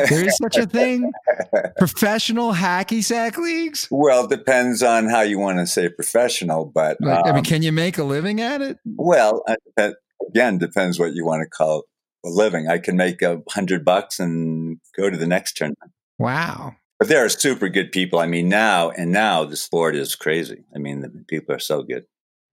There 0.08 0.26
is 0.26 0.36
such 0.36 0.56
a 0.56 0.66
thing. 0.66 1.10
Professional 1.78 2.52
hacky 2.52 3.02
sack 3.02 3.36
leagues. 3.36 3.88
well, 3.90 4.24
it 4.24 4.30
depends 4.30 4.82
on 4.82 5.08
how 5.08 5.22
you 5.22 5.38
want 5.38 5.58
to 5.58 5.66
say 5.66 5.88
professional, 5.88 6.64
but 6.64 6.96
Like, 7.00 7.26
I 7.26 7.30
um, 7.30 7.34
mean, 7.36 7.44
can 7.44 7.62
you 7.62 7.72
make 7.72 7.98
a 7.98 8.04
living 8.04 8.40
at 8.40 8.62
it? 8.62 8.78
well, 8.96 9.42
it 9.76 9.94
again, 10.28 10.58
depends 10.58 10.98
what 10.98 11.14
you 11.14 11.24
want 11.24 11.42
to 11.42 11.48
call 11.48 11.84
a 12.24 12.28
living. 12.28 12.68
I 12.68 12.78
can 12.78 12.96
make 12.96 13.20
a 13.22 13.42
hundred 13.50 13.84
bucks 13.84 14.18
and 14.20 14.78
go 14.96 15.10
to 15.10 15.16
the 15.16 15.26
next 15.26 15.56
tournament. 15.56 15.92
Wow. 16.18 16.76
But 16.98 17.08
there 17.08 17.24
are 17.24 17.28
super 17.28 17.68
good 17.68 17.90
people. 17.92 18.20
I 18.20 18.26
mean, 18.26 18.48
now 18.48 18.90
and 18.90 19.10
now 19.12 19.44
the 19.44 19.56
sport 19.56 19.96
is 19.96 20.14
crazy. 20.14 20.64
I 20.74 20.78
mean, 20.78 21.00
the 21.00 21.08
people 21.28 21.54
are 21.54 21.58
so 21.58 21.82
good. 21.82 22.04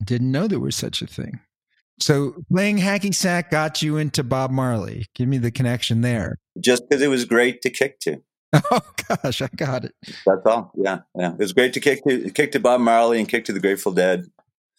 Didn't 0.03 0.31
know 0.31 0.47
there 0.47 0.59
was 0.59 0.75
such 0.75 1.01
a 1.03 1.07
thing. 1.07 1.39
So 2.01 2.35
playing 2.51 2.79
hacky 2.79 3.13
sack 3.13 3.51
got 3.51 3.81
you 3.81 3.97
into 3.97 4.23
Bob 4.23 4.49
Marley. 4.49 5.05
Give 5.13 5.27
me 5.27 5.37
the 5.37 5.51
connection 5.51 6.01
there. 6.01 6.39
Just 6.59 6.83
because 6.89 7.01
it 7.01 7.09
was 7.09 7.25
great 7.25 7.61
to 7.61 7.69
kick 7.69 7.99
to. 8.01 8.21
Oh 8.69 8.81
gosh, 9.07 9.41
I 9.41 9.47
got 9.55 9.85
it. 9.85 9.95
That's 10.25 10.45
all. 10.45 10.71
Yeah, 10.75 10.99
yeah. 11.17 11.31
It 11.31 11.37
was 11.37 11.53
great 11.53 11.73
to 11.73 11.79
kick 11.79 12.03
to 12.03 12.29
kick 12.31 12.51
to 12.51 12.59
Bob 12.59 12.81
Marley 12.81 13.17
and 13.17 13.27
kick 13.27 13.45
to 13.45 13.53
the 13.53 13.61
Grateful 13.61 13.93
Dead. 13.93 14.25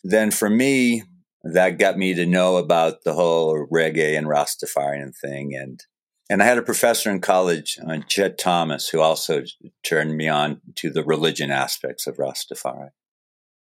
Then 0.04 0.30
for 0.30 0.50
me, 0.50 1.04
that 1.42 1.78
got 1.78 1.96
me 1.96 2.12
to 2.14 2.26
know 2.26 2.58
about 2.58 3.04
the 3.04 3.14
whole 3.14 3.66
reggae 3.72 4.16
and 4.16 4.26
Rastafarian 4.26 5.16
thing, 5.16 5.54
and 5.54 5.82
and 6.28 6.42
I 6.42 6.46
had 6.46 6.58
a 6.58 6.62
professor 6.62 7.10
in 7.10 7.20
college, 7.20 7.78
uh, 7.86 7.98
Chet 8.06 8.38
Thomas, 8.38 8.88
who 8.88 9.00
also 9.00 9.42
turned 9.82 10.16
me 10.16 10.28
on 10.28 10.60
to 10.76 10.90
the 10.90 11.02
religion 11.02 11.50
aspects 11.50 12.06
of 12.06 12.16
Rastafari. 12.16 12.90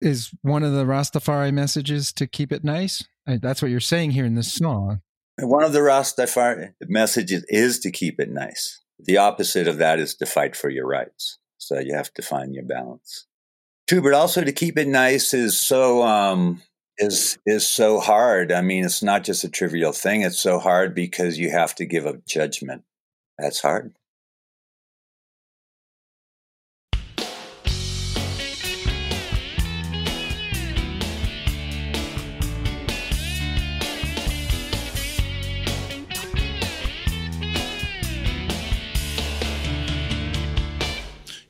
Is 0.01 0.31
one 0.41 0.63
of 0.63 0.73
the 0.73 0.85
Rastafari 0.85 1.53
messages 1.53 2.11
to 2.15 2.27
keep 2.27 2.53
it 2.53 2.65
nice? 2.65 3.05
That's 3.38 3.62
what 3.62 3.71
you're 3.71 3.81
saying 3.81 4.12
here 4.12 4.25
in 4.25 4.35
this 4.35 4.53
song. 4.53 5.01
One 5.38 5.64
of 5.64 5.73
the 5.73 5.81
Rastafari 5.81 6.75
messages 6.83 7.45
is 7.49 7.79
to 7.81 7.90
keep 7.90 8.21
it 8.21 8.31
nice. 8.31 8.81
The 8.99 9.16
opposite 9.16 9.66
of 9.66 9.79
that 9.79 9.99
is 9.99 10.14
to 10.16 10.27
fight 10.27 10.55
for 10.55 10.69
your 10.69 10.87
rights. 10.87 11.38
So 11.59 11.79
you 11.79 11.95
have 11.95 12.12
to 12.14 12.23
find 12.23 12.55
your 12.55 12.64
balance. 12.64 13.27
True, 13.88 14.03
but 14.03 14.14
also 14.14 14.43
to 14.45 14.53
keep 14.53 14.79
it 14.79 14.88
nice 14.88 15.35
is 15.35 15.59
so 15.59 16.03
um, 16.03 16.62
is 16.99 17.38
is 17.47 17.66
so 17.66 17.99
hard. 17.99 18.53
I 18.53 18.61
mean, 18.61 18.85
it's 18.85 19.03
not 19.03 19.25
just 19.25 19.45
a 19.45 19.49
trivial 19.49 19.93
thing. 19.93 20.23
It's 20.23 20.38
so 20.38 20.59
hard 20.59 20.95
because 20.95 21.38
you 21.38 21.51
have 21.51 21.75
to 21.77 21.87
give 21.87 22.07
up 22.07 22.25
judgment. 22.27 22.85
That's 23.38 23.61
hard. 23.61 23.95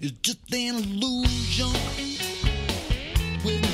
It's 0.02 0.12
just 0.22 0.50
an 0.54 0.76
illusion 0.76 1.66
when 3.42 3.60
you're 3.62 3.72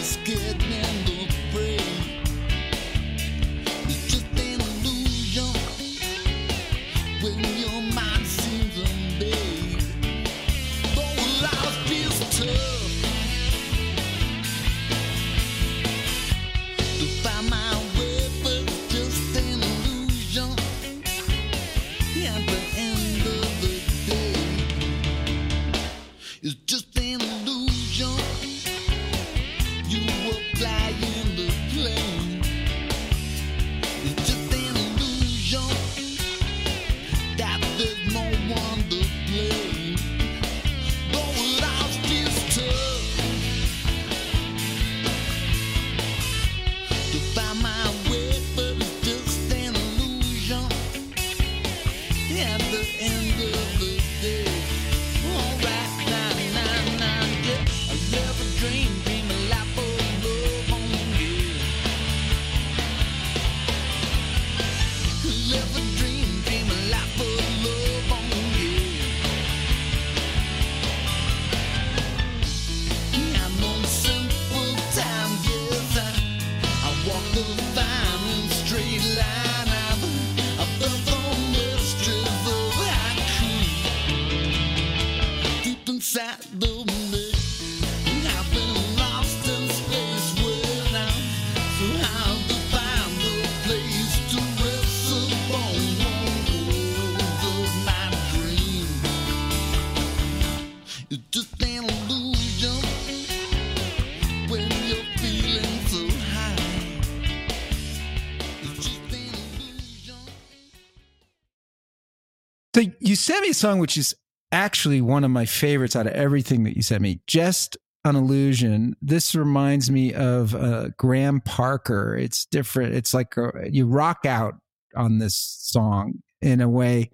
you 113.16 113.18
sent 113.18 113.42
me 113.42 113.48
a 113.48 113.54
song 113.54 113.78
which 113.78 113.96
is 113.96 114.14
actually 114.52 115.00
one 115.00 115.24
of 115.24 115.30
my 115.30 115.46
favorites 115.46 115.96
out 115.96 116.06
of 116.06 116.12
everything 116.12 116.64
that 116.64 116.76
you 116.76 116.82
sent 116.82 117.00
me. 117.00 117.18
Just 117.26 117.78
an 118.04 118.14
illusion. 118.14 118.94
This 119.00 119.34
reminds 119.34 119.90
me 119.90 120.12
of 120.12 120.54
uh, 120.54 120.90
Graham 120.98 121.40
Parker. 121.40 122.14
It's 122.14 122.44
different. 122.44 122.94
It's 122.94 123.14
like 123.14 123.38
uh 123.38 123.52
you 123.70 123.86
rock 123.86 124.26
out 124.26 124.56
on 124.94 125.16
this 125.16 125.34
song 125.34 126.22
in 126.42 126.60
a 126.60 126.68
way 126.68 127.10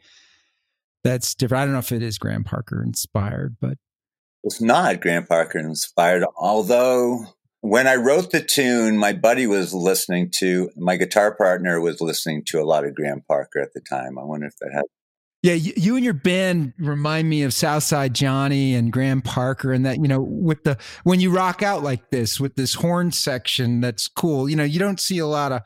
that's 1.05 1.37
different. 1.37 1.63
I 1.63 1.65
don't 1.67 1.75
know 1.75 1.79
if 1.79 1.93
it 1.93 2.03
is 2.03 2.19
Graham 2.19 2.43
Parker 2.43 2.83
inspired, 2.83 3.57
but 3.61 3.79
It's 4.43 4.61
not 4.61 5.01
Graham 5.01 5.25
Parker 5.27 5.61
inspired, 5.61 6.25
although 6.37 7.27
when 7.61 7.87
I 7.87 7.95
wrote 7.95 8.33
the 8.33 8.43
tune, 8.43 8.99
my 8.99 9.13
buddy 9.13 9.47
was 9.47 9.73
listening 9.73 10.33
to, 10.39 10.69
my 10.77 10.97
guitar 10.97 11.33
partner 11.33 11.81
was 11.81 12.01
listening 12.01 12.43
to 12.47 12.61
a 12.61 12.67
lot 12.67 12.85
of 12.85 12.97
Graham 12.97 13.23
Parker 13.29 13.61
at 13.61 13.73
the 13.73 13.81
time. 13.81 14.19
I 14.19 14.25
wonder 14.25 14.47
if 14.47 14.57
that 14.57 14.73
had 14.75 14.83
Yeah, 15.43 15.55
you, 15.55 15.73
you 15.77 15.97
and 15.97 16.05
your 16.05 16.15
band 16.15 16.73
remind 16.79 17.29
me 17.29 17.43
of 17.43 17.53
Southside 17.53 18.15
Johnny 18.15 18.75
and 18.75 18.93
Graham 18.93 19.21
Parker, 19.21 19.73
and 19.73 19.85
that 19.85 19.97
you 19.97 20.07
know, 20.07 20.21
with 20.21 20.63
the 20.63 20.79
when 21.03 21.19
you 21.19 21.35
rock 21.35 21.63
out 21.65 21.83
like 21.83 22.11
this 22.11 22.39
with 22.39 22.55
this 22.55 22.75
horn 22.75 23.11
section, 23.11 23.81
that's 23.81 24.07
cool. 24.07 24.49
You 24.49 24.55
know, 24.55 24.65
you 24.65 24.79
don't 24.79 25.01
see 25.01 25.19
a 25.19 25.27
lot 25.27 25.51
of 25.51 25.63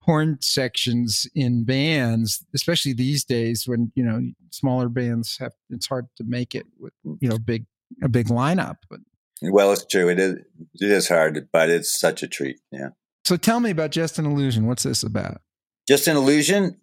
horn 0.00 0.38
sections 0.40 1.24
in 1.36 1.64
bands, 1.64 2.44
especially 2.52 2.94
these 2.94 3.24
days 3.24 3.64
when 3.66 3.92
you 3.94 4.04
know 4.04 4.20
smaller 4.50 4.88
bands 4.88 5.38
have. 5.38 5.52
It's 5.70 5.86
hard 5.86 6.06
to 6.16 6.24
make 6.26 6.56
it 6.56 6.66
with 6.80 6.92
you 7.20 7.28
know 7.28 7.38
big 7.38 7.66
a 8.02 8.08
big 8.08 8.26
lineup. 8.26 8.78
But 8.90 9.00
Well, 9.40 9.72
it's 9.72 9.84
true. 9.84 10.08
It 10.08 10.18
is. 10.18 10.34
It 10.80 10.90
is 10.90 11.08
hard, 11.08 11.48
but 11.52 11.70
it's 11.70 11.96
such 11.96 12.24
a 12.24 12.26
treat. 12.26 12.58
Yeah. 12.72 12.88
so 13.24 13.36
tell 13.36 13.60
me 13.60 13.70
about 13.70 13.92
Just 13.92 14.18
an 14.18 14.26
Illusion. 14.26 14.66
What's 14.66 14.82
this 14.82 15.04
about? 15.04 15.40
Just 15.86 16.06
an 16.06 16.16
illusion, 16.16 16.76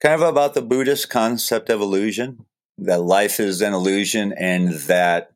kind 0.00 0.14
of 0.14 0.22
about 0.22 0.54
the 0.54 0.62
Buddhist 0.62 1.10
concept 1.10 1.70
of 1.70 1.80
illusion, 1.80 2.46
that 2.78 3.02
life 3.02 3.38
is 3.38 3.60
an 3.60 3.74
illusion 3.74 4.32
and 4.32 4.72
that 4.72 5.32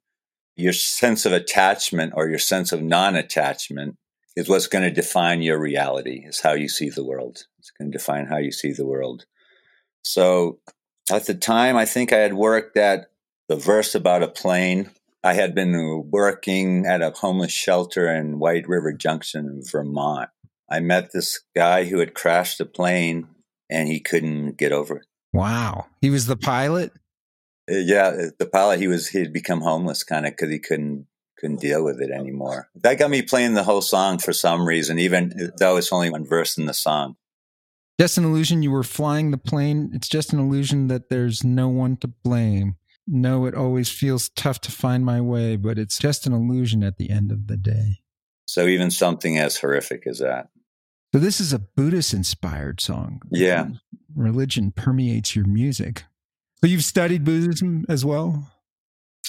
your 0.56 0.72
sense 0.72 1.26
of 1.26 1.32
attachment 1.32 2.12
or 2.16 2.28
your 2.28 2.38
sense 2.38 2.72
of 2.72 2.82
non 2.82 3.16
attachment 3.16 3.96
is 4.36 4.48
what's 4.48 4.66
going 4.66 4.84
to 4.84 4.90
define 4.90 5.42
your 5.42 5.60
reality, 5.60 6.24
is 6.26 6.40
how 6.40 6.52
you 6.52 6.68
see 6.68 6.88
the 6.88 7.04
world. 7.04 7.44
It's 7.58 7.70
going 7.70 7.90
to 7.90 7.98
define 7.98 8.26
how 8.26 8.38
you 8.38 8.50
see 8.50 8.72
the 8.72 8.86
world. 8.86 9.26
So 10.02 10.58
at 11.10 11.26
the 11.26 11.34
time, 11.34 11.76
I 11.76 11.84
think 11.84 12.12
I 12.12 12.18
had 12.18 12.34
worked 12.34 12.76
at 12.76 13.10
the 13.48 13.56
verse 13.56 13.94
about 13.94 14.22
a 14.22 14.28
plane. 14.28 14.90
I 15.22 15.34
had 15.34 15.54
been 15.54 16.10
working 16.10 16.86
at 16.86 17.02
a 17.02 17.10
homeless 17.10 17.52
shelter 17.52 18.12
in 18.12 18.38
White 18.38 18.68
River 18.68 18.92
Junction 18.92 19.62
Vermont. 19.64 20.30
I 20.70 20.80
met 20.80 21.12
this 21.12 21.40
guy 21.54 21.84
who 21.84 21.98
had 21.98 22.14
crashed 22.14 22.60
a 22.60 22.64
plane 22.64 23.28
and 23.70 23.88
he 23.88 24.00
couldn't 24.00 24.56
get 24.56 24.72
over 24.72 24.98
it. 24.98 25.06
Wow, 25.32 25.86
he 26.00 26.10
was 26.10 26.26
the 26.26 26.36
pilot. 26.36 26.92
Uh, 27.70 27.76
Yeah, 27.76 28.28
the 28.38 28.46
pilot 28.46 28.80
he 28.80 28.88
was 28.88 29.08
he'd 29.08 29.32
become 29.32 29.60
homeless 29.60 30.04
kind 30.04 30.26
of 30.26 30.32
because 30.32 30.50
he 30.50 30.58
couldn't 30.58 31.06
couldn't 31.38 31.60
deal 31.60 31.84
with 31.84 32.00
it 32.00 32.10
anymore. 32.10 32.68
That 32.76 32.98
got 32.98 33.10
me 33.10 33.22
playing 33.22 33.54
the 33.54 33.64
whole 33.64 33.82
song 33.82 34.18
for 34.18 34.32
some 34.32 34.66
reason, 34.66 34.98
even 34.98 35.52
though 35.58 35.76
it's 35.76 35.92
only 35.92 36.10
one 36.10 36.24
verse 36.24 36.56
in 36.56 36.66
the 36.66 36.74
song. 36.74 37.16
Just 38.00 38.18
an 38.18 38.24
illusion. 38.24 38.62
You 38.62 38.70
were 38.70 38.82
flying 38.82 39.30
the 39.30 39.38
plane. 39.38 39.90
It's 39.92 40.08
just 40.08 40.32
an 40.32 40.38
illusion 40.38 40.88
that 40.88 41.10
there's 41.10 41.44
no 41.44 41.68
one 41.68 41.96
to 41.98 42.08
blame. 42.08 42.76
No, 43.06 43.44
it 43.46 43.54
always 43.54 43.90
feels 43.90 44.30
tough 44.30 44.60
to 44.62 44.72
find 44.72 45.04
my 45.04 45.20
way, 45.20 45.56
but 45.56 45.78
it's 45.78 45.98
just 45.98 46.26
an 46.26 46.32
illusion 46.32 46.82
at 46.82 46.96
the 46.96 47.10
end 47.10 47.30
of 47.30 47.46
the 47.46 47.56
day. 47.56 48.00
So 48.46 48.66
even 48.66 48.90
something 48.90 49.38
as 49.38 49.56
horrific 49.58 50.06
as 50.06 50.18
that. 50.18 50.48
So 51.14 51.20
this 51.20 51.40
is 51.40 51.52
a 51.52 51.60
Buddhist 51.60 52.12
inspired 52.12 52.80
song. 52.80 53.22
Yeah. 53.30 53.68
Religion 54.16 54.72
permeates 54.72 55.36
your 55.36 55.46
music. 55.46 56.02
So 56.60 56.66
you've 56.66 56.82
studied 56.82 57.22
Buddhism 57.22 57.86
as 57.88 58.04
well? 58.04 58.50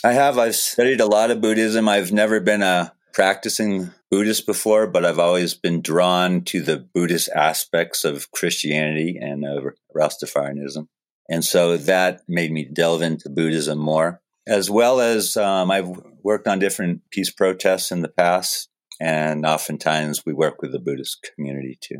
I 0.03 0.13
have. 0.13 0.39
I've 0.39 0.55
studied 0.55 0.99
a 0.99 1.05
lot 1.05 1.29
of 1.29 1.41
Buddhism. 1.41 1.87
I've 1.87 2.11
never 2.11 2.39
been 2.39 2.63
a 2.63 2.91
practicing 3.13 3.91
Buddhist 4.09 4.47
before, 4.47 4.87
but 4.87 5.05
I've 5.05 5.19
always 5.19 5.53
been 5.53 5.83
drawn 5.83 6.41
to 6.45 6.63
the 6.63 6.77
Buddhist 6.77 7.29
aspects 7.29 8.03
of 8.03 8.31
Christianity 8.31 9.19
and 9.21 9.45
of 9.45 9.65
Rastafarianism. 9.95 10.87
And 11.29 11.45
so 11.45 11.77
that 11.77 12.21
made 12.27 12.51
me 12.51 12.65
delve 12.65 13.03
into 13.03 13.29
Buddhism 13.29 13.77
more, 13.77 14.23
as 14.47 14.71
well 14.71 15.01
as 15.01 15.37
um, 15.37 15.69
I've 15.69 16.01
worked 16.23 16.47
on 16.47 16.57
different 16.57 17.01
peace 17.11 17.29
protests 17.29 17.91
in 17.91 18.01
the 18.01 18.09
past. 18.09 18.69
And 18.99 19.45
oftentimes 19.45 20.25
we 20.25 20.33
work 20.33 20.61
with 20.61 20.71
the 20.71 20.79
Buddhist 20.79 21.29
community 21.35 21.77
too. 21.79 21.99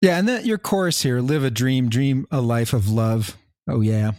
Yeah, 0.00 0.18
and 0.18 0.28
that 0.28 0.44
your 0.44 0.58
chorus 0.58 1.02
here, 1.02 1.20
live 1.20 1.44
a 1.44 1.50
dream, 1.50 1.88
dream 1.88 2.26
a 2.30 2.40
life 2.40 2.72
of 2.72 2.88
love. 2.88 3.36
Oh 3.68 3.80
yeah. 3.80 4.12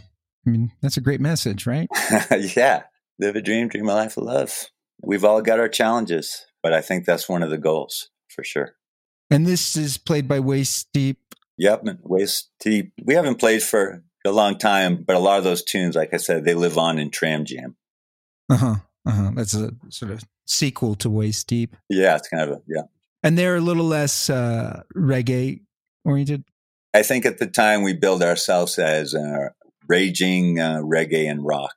I 0.46 0.50
mean, 0.50 0.72
that's 0.82 0.98
a 0.98 1.02
great 1.02 1.22
message, 1.22 1.68
right? 1.68 1.88
yeah. 2.56 2.84
Live 3.20 3.36
a 3.36 3.42
dream, 3.42 3.68
dream 3.68 3.88
a 3.88 3.94
life 3.94 4.18
of 4.18 4.24
love. 4.24 4.70
We've 5.02 5.24
all 5.24 5.42
got 5.42 5.60
our 5.60 5.70
challenges, 5.70 6.46
but 6.62 6.74
I 6.74 6.82
think 6.82 7.06
that's 7.06 7.30
one 7.30 7.44
of 7.44 7.50
the 7.50 7.58
goals 7.58 8.10
for 8.30 8.44
sure. 8.44 8.76
And 9.30 9.46
this 9.46 9.76
is 9.76 9.98
played 9.98 10.28
by 10.28 10.40
Waist 10.40 10.88
Deep. 10.94 11.20
Yep, 11.58 11.86
Waist 12.04 12.50
Deep. 12.60 12.94
We 13.04 13.14
haven't 13.14 13.40
played 13.40 13.64
for 13.64 14.04
a 14.26 14.32
long 14.32 14.58
time, 14.58 15.04
but 15.06 15.16
a 15.16 15.20
lot 15.20 15.38
of 15.38 15.44
those 15.44 15.64
tunes, 15.64 15.96
like 15.96 16.14
I 16.14 16.18
said, 16.18 16.46
they 16.46 16.56
live 16.56 16.78
on 16.78 16.98
in 16.98 17.10
Tram 17.10 17.46
Jam. 17.46 17.76
Uh-huh. 18.50 18.76
Uh-huh. 19.06 19.32
That's 19.36 19.54
a 19.54 19.72
sort 19.90 20.12
of 20.12 20.24
sequel 20.46 20.96
to 20.96 21.10
Waist 21.10 21.48
Deep. 21.48 21.76
Yeah, 21.90 22.16
it's 22.16 22.28
kind 22.28 22.50
of 22.50 22.58
a, 22.58 22.62
yeah. 22.68 22.84
And 23.24 23.38
they're 23.38 23.56
a 23.56 23.62
little 23.62 23.86
less 23.86 24.30
uh, 24.30 24.84
reggae 24.96 25.62
oriented. 26.04 26.44
I 26.94 27.04
think 27.04 27.26
at 27.26 27.40
the 27.40 27.48
time 27.48 27.82
we 27.82 27.94
billed 27.94 28.22
ourselves 28.22 28.78
as 28.78 29.16
uh, 29.16 29.50
raging 29.88 30.60
uh, 30.60 30.80
reggae 30.84 31.30
and 31.30 31.46
rock. 31.46 31.76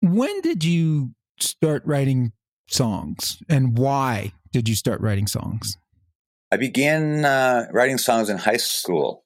When 0.00 0.40
did 0.40 0.64
you 0.64 1.12
start 1.40 1.82
writing 1.86 2.32
songs 2.68 3.38
and 3.48 3.78
why 3.78 4.32
did 4.52 4.68
you 4.68 4.74
start 4.74 5.00
writing 5.00 5.26
songs? 5.26 5.76
I 6.50 6.56
began 6.56 7.24
uh, 7.24 7.66
writing 7.72 7.98
songs 7.98 8.28
in 8.28 8.38
high 8.38 8.58
school. 8.58 9.24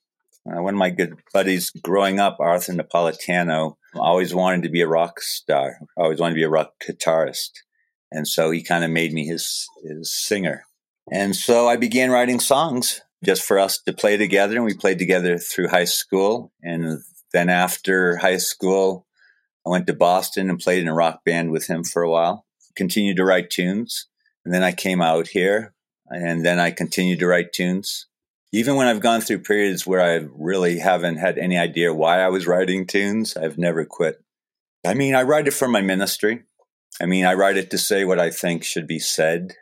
Uh, 0.49 0.63
one 0.63 0.75
of 0.75 0.79
my 0.79 0.91
good 0.91 1.15
buddies 1.33 1.71
growing 1.71 2.21
up, 2.21 2.37
Arthur 2.39 2.73
Napolitano, 2.73 3.75
always 3.97 4.33
wanted 4.33 4.63
to 4.63 4.69
be 4.69 4.81
a 4.81 4.87
rock 4.87 5.21
star. 5.21 5.79
Always 5.97 6.21
wanted 6.21 6.35
to 6.35 6.39
be 6.39 6.45
a 6.45 6.49
rock 6.49 6.75
guitarist, 6.87 7.51
and 8.11 8.27
so 8.27 8.51
he 8.51 8.63
kind 8.63 8.85
of 8.85 8.91
made 8.91 9.13
me 9.13 9.27
his 9.27 9.69
his 9.83 10.13
singer. 10.13 10.65
And 11.11 11.37
so 11.37 11.69
I 11.69 11.77
began 11.77 12.11
writing 12.11 12.41
songs 12.41 13.01
just 13.25 13.43
for 13.43 13.59
us 13.59 13.79
to 13.83 13.93
play 13.93 14.17
together, 14.17 14.57
and 14.57 14.65
we 14.65 14.75
played 14.75 14.99
together 14.99 15.39
through 15.39 15.69
high 15.69 15.85
school. 15.85 16.53
And 16.63 17.01
then 17.33 17.49
after 17.49 18.17
high 18.17 18.39
school, 18.39 19.07
I 19.67 19.71
went 19.71 19.87
to 19.87 19.95
Boston 19.95 20.51
and 20.51 20.59
played 20.59 20.83
in 20.83 20.89
a 20.89 20.95
rock 20.95 21.25
band 21.25 21.51
with 21.51 21.67
him 21.67 21.85
for 21.85 22.03
a 22.03 22.11
while. 22.11 22.47
Continued 22.77 23.17
to 23.17 23.25
write 23.25 23.51
tunes, 23.51 24.07
and 24.45 24.53
then 24.53 24.63
I 24.63 24.73
came 24.73 25.01
out 25.01 25.29
here, 25.29 25.73
and 26.09 26.45
then 26.45 26.61
I 26.61 26.71
continued 26.71 27.21
to 27.21 27.27
write 27.27 27.53
tunes 27.53 28.07
even 28.57 28.77
when 28.77 28.87
I've 28.87 29.01
gone 29.01 29.21
through 29.21 29.41
periods 29.41 29.87
where 29.87 30.01
I 30.01 30.27
really 30.35 30.79
haven't 30.79 31.17
had 31.17 31.37
any 31.37 31.59
idea 31.59 31.93
why 31.93 32.21
I 32.21 32.29
was 32.29 32.47
writing 32.47 32.87
tunes, 32.87 33.37
I've 33.37 33.59
never 33.59 33.85
quit. 33.85 34.23
I 34.87 34.95
mean, 34.95 35.15
I 35.15 35.25
write 35.25 35.47
it 35.47 35.53
for 35.53 35.69
my 35.69 35.83
ministry. 35.83 36.45
I 37.01 37.07
mean, 37.07 37.25
I 37.27 37.35
write 37.35 37.57
it 37.57 37.71
to 37.71 37.79
say 37.79 38.05
what 38.05 38.19
I 38.19 38.31
think 38.31 38.65
should 38.65 38.87
be 38.87 38.99
said. 38.99 39.55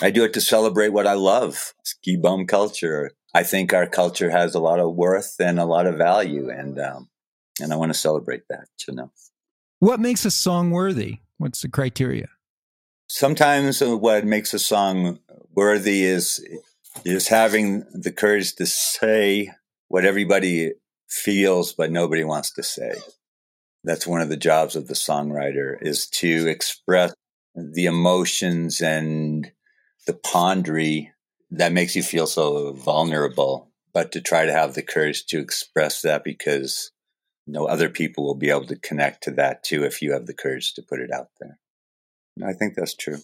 I 0.00 0.10
do 0.10 0.24
it 0.24 0.32
to 0.34 0.40
celebrate 0.40 0.90
what 0.90 1.06
I 1.06 1.14
love, 1.14 1.74
ski 1.84 2.16
bum 2.16 2.46
culture. 2.46 3.12
I 3.34 3.42
think 3.42 3.72
our 3.72 3.86
culture 3.86 4.30
has 4.30 4.54
a 4.54 4.60
lot 4.60 4.78
of 4.78 4.94
worth 4.94 5.34
and 5.40 5.58
a 5.58 5.64
lot 5.64 5.86
of 5.86 5.96
value, 5.96 6.48
and 6.50 6.78
um, 6.78 7.08
and 7.60 7.72
I 7.72 7.76
want 7.76 7.92
to 7.92 7.98
celebrate 7.98 8.42
that. 8.48 8.68
You 8.86 8.94
know, 8.94 9.10
What 9.80 10.00
makes 10.00 10.24
a 10.24 10.30
song 10.30 10.70
worthy? 10.70 11.18
What's 11.38 11.62
the 11.62 11.68
criteria? 11.68 12.28
sometimes 13.08 13.80
uh, 13.82 13.96
what 13.96 14.24
makes 14.24 14.52
a 14.54 14.58
song 14.58 15.18
worthy 15.54 16.04
is 16.04 16.44
is 17.04 17.28
having 17.28 17.84
the 17.92 18.12
courage 18.12 18.54
to 18.54 18.66
say 18.66 19.50
what 19.88 20.04
everybody 20.04 20.72
feels 21.08 21.72
but 21.72 21.90
nobody 21.90 22.22
wants 22.22 22.50
to 22.50 22.62
say 22.62 22.92
that's 23.84 24.06
one 24.06 24.20
of 24.20 24.28
the 24.28 24.36
jobs 24.36 24.76
of 24.76 24.88
the 24.88 24.94
songwriter 24.94 25.76
is 25.80 26.06
to 26.08 26.48
express 26.48 27.14
the 27.54 27.86
emotions 27.86 28.80
and 28.80 29.50
the 30.06 30.14
pondery 30.14 31.10
that 31.50 31.72
makes 31.72 31.96
you 31.96 32.02
feel 32.02 32.26
so 32.26 32.72
vulnerable 32.72 33.70
but 33.94 34.12
to 34.12 34.20
try 34.20 34.44
to 34.44 34.52
have 34.52 34.74
the 34.74 34.82
courage 34.82 35.26
to 35.26 35.38
express 35.38 36.02
that 36.02 36.22
because 36.22 36.92
no 37.46 37.66
other 37.66 37.88
people 37.88 38.24
will 38.24 38.34
be 38.34 38.50
able 38.50 38.66
to 38.66 38.76
connect 38.76 39.22
to 39.24 39.30
that 39.30 39.62
too 39.62 39.84
if 39.84 40.02
you 40.02 40.12
have 40.12 40.26
the 40.26 40.34
courage 40.34 40.74
to 40.74 40.82
put 40.82 41.00
it 41.00 41.10
out 41.12 41.28
there 41.40 41.58
i 42.44 42.52
think 42.52 42.74
that's 42.74 42.94
true 42.94 43.18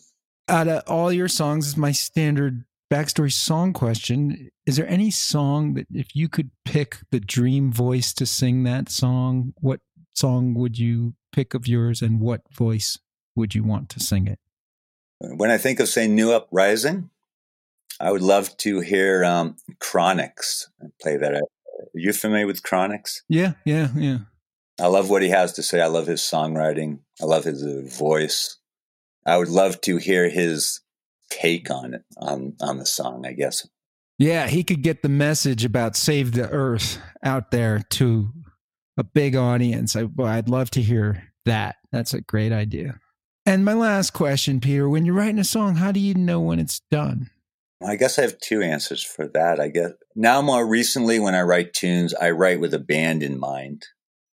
Out 0.49 0.69
of 0.69 0.83
all 0.87 1.13
your 1.13 1.29
songs, 1.29 1.69
is 1.69 1.77
my 1.77 1.93
standard 1.93 2.65
backstory 2.93 3.33
song 3.33 3.73
question. 3.73 4.51
Is 4.67 4.77
there 4.77 4.89
any 4.89 5.11
song 5.11 5.75
that 5.75 5.87
if 5.91 6.15
you 6.15 6.29
could 6.29 6.51
pick 6.65 6.99
the 7.11 7.21
dream 7.21 7.73
voice 7.73 8.13
to 8.15 8.27
sing 8.27 8.65
that 8.65 8.91
song, 8.91 9.55
what 9.61 9.81
song 10.15 10.55
would 10.55 10.79
you 10.79 11.15
pick 11.33 11.55
of 11.55 11.67
yours 11.67 12.01
and 12.03 12.21
what 12.21 12.43
voice 12.53 12.99
would 13.37 13.55
you 13.55 13.63
want 13.63 13.89
to 13.91 14.01
sing 14.01 14.27
it? 14.27 14.39
When 15.21 15.51
I 15.51 15.59
think 15.59 15.81
of, 15.81 15.89
say, 15.89 16.07
New 16.07 16.33
Uprising, 16.33 17.11
I 18.01 18.11
would 18.11 18.23
love 18.23 18.57
to 18.59 18.81
hear 18.81 19.25
um, 19.25 19.57
Chronixx 19.81 20.67
play 21.01 21.17
that. 21.17 21.35
Are 21.35 21.43
you 21.95 22.13
familiar 22.13 22.47
with 22.47 22.63
Chronixx? 22.63 23.23
Yeah, 23.29 23.53
yeah, 23.65 23.89
yeah. 23.97 24.19
I 24.81 24.89
love 24.89 25.09
what 25.09 25.23
he 25.23 25.29
has 25.29 25.53
to 25.55 25.63
say. 25.63 25.81
I 25.81 25.87
love 25.87 26.07
his 26.07 26.21
songwriting. 26.21 26.99
I 27.23 27.27
love 27.27 27.45
his 27.45 27.63
uh, 27.63 27.83
voice. 27.97 28.59
I 29.25 29.37
would 29.39 29.49
love 29.49 29.81
to 29.83 29.97
hear 29.97 30.29
his 30.29 30.81
take 31.31 31.71
on 31.71 31.95
it, 31.95 32.03
on, 32.19 32.55
on 32.61 32.79
the 32.79 32.87
song, 32.87 33.25
I 33.27 33.33
guess. 33.33 33.67
Yeah, 34.19 34.47
he 34.49 34.63
could 34.63 34.83
get 34.83 35.03
the 35.03 35.09
message 35.09 35.65
about 35.65 35.97
save 35.97 36.33
the 36.33 36.49
earth 36.51 36.99
out 37.25 37.51
there 37.51 37.81
to 37.91 38.31
a 38.97 39.05
big 39.05 39.37
audience. 39.37 39.97
I, 39.97 40.05
well, 40.05 40.29
I'd 40.29 40.49
love 40.49 40.71
to 40.73 40.83
hear 40.83 41.33
that. 41.45 41.77
That's 41.93 42.15
a 42.15 42.21
great 42.21 42.53
idea. 42.53 43.01
And 43.47 43.65
my 43.65 43.75
last 43.75 44.13
question, 44.13 44.61
Peter, 44.61 44.89
when 44.89 45.05
you're 45.05 45.15
writing 45.15 45.39
a 45.39 45.45
song, 45.45 45.77
how 45.77 45.93
do 45.93 46.01
you 46.01 46.15
know 46.15 46.41
when 46.41 46.59
it's 46.59 46.81
done? 46.91 47.31
I 47.87 47.97
guess 47.97 48.19
I 48.19 48.23
have 48.23 48.39
two 48.39 48.63
answers 48.63 49.03
for 49.03 49.29
that. 49.29 49.61
I 49.61 49.69
guess 49.69 49.91
now 50.15 50.41
more 50.41 50.67
recently 50.67 51.19
when 51.19 51.35
I 51.35 51.43
write 51.43 51.75
tunes, 51.75 52.15
I 52.15 52.31
write 52.31 52.61
with 52.61 52.73
a 52.73 52.79
band 52.79 53.23
in 53.23 53.39
mind. 53.39 53.87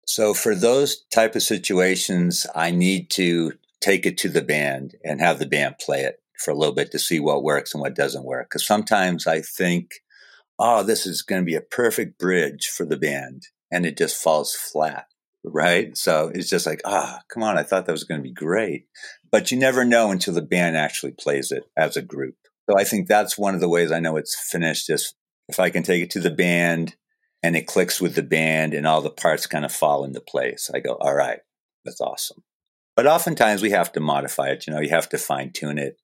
So 0.06 0.34
for 0.34 0.54
those 0.54 1.04
type 1.12 1.34
of 1.34 1.42
situations, 1.42 2.46
I 2.54 2.70
need 2.70 3.10
to 3.10 3.52
take 3.80 4.06
it 4.06 4.18
to 4.18 4.28
the 4.28 4.42
band 4.42 4.94
and 5.04 5.20
have 5.20 5.38
the 5.38 5.46
band 5.46 5.76
play 5.80 6.02
it 6.02 6.20
for 6.38 6.50
a 6.50 6.56
little 6.56 6.74
bit 6.74 6.90
to 6.92 6.98
see 6.98 7.18
what 7.18 7.42
works 7.42 7.74
and 7.74 7.80
what 7.80 7.94
doesn't 7.94 8.24
work. 8.24 8.50
Because 8.50 8.66
sometimes 8.66 9.26
I 9.26 9.40
think, 9.40 10.02
oh, 10.58 10.82
this 10.82 11.06
is 11.06 11.22
going 11.22 11.42
to 11.42 11.46
be 11.46 11.56
a 11.56 11.60
perfect 11.60 12.18
bridge 12.18 12.66
for 12.66 12.84
the 12.84 12.96
band, 12.96 13.48
and 13.70 13.86
it 13.86 13.96
just 13.96 14.20
falls 14.20 14.54
flat. 14.54 15.06
Right. 15.42 15.96
So 15.96 16.30
it's 16.34 16.50
just 16.50 16.66
like, 16.66 16.82
ah, 16.84 17.22
come 17.32 17.42
on. 17.42 17.56
I 17.56 17.62
thought 17.62 17.86
that 17.86 17.92
was 17.92 18.04
going 18.04 18.20
to 18.20 18.28
be 18.28 18.32
great. 18.32 18.86
But 19.30 19.50
you 19.50 19.58
never 19.58 19.84
know 19.84 20.10
until 20.10 20.34
the 20.34 20.42
band 20.42 20.76
actually 20.76 21.12
plays 21.12 21.50
it 21.50 21.64
as 21.76 21.96
a 21.96 22.02
group. 22.02 22.34
So 22.68 22.78
I 22.78 22.84
think 22.84 23.08
that's 23.08 23.38
one 23.38 23.54
of 23.54 23.60
the 23.60 23.68
ways 23.68 23.90
I 23.90 24.00
know 24.00 24.16
it's 24.16 24.38
finished 24.38 24.90
is 24.90 25.14
if 25.48 25.58
I 25.58 25.70
can 25.70 25.82
take 25.82 26.02
it 26.02 26.10
to 26.10 26.20
the 26.20 26.30
band 26.30 26.94
and 27.42 27.56
it 27.56 27.66
clicks 27.66 28.00
with 28.00 28.14
the 28.14 28.22
band 28.22 28.74
and 28.74 28.86
all 28.86 29.00
the 29.00 29.10
parts 29.10 29.46
kind 29.46 29.64
of 29.64 29.72
fall 29.72 30.04
into 30.04 30.20
place. 30.20 30.70
I 30.72 30.80
go, 30.80 30.92
all 31.00 31.14
right, 31.14 31.40
that's 31.84 32.00
awesome. 32.00 32.44
But 32.96 33.06
oftentimes 33.06 33.62
we 33.62 33.70
have 33.70 33.92
to 33.92 34.00
modify 34.00 34.48
it. 34.48 34.66
You 34.66 34.74
know, 34.74 34.80
you 34.80 34.90
have 34.90 35.08
to 35.08 35.18
fine 35.18 35.52
tune 35.52 35.78
it, 35.78 35.96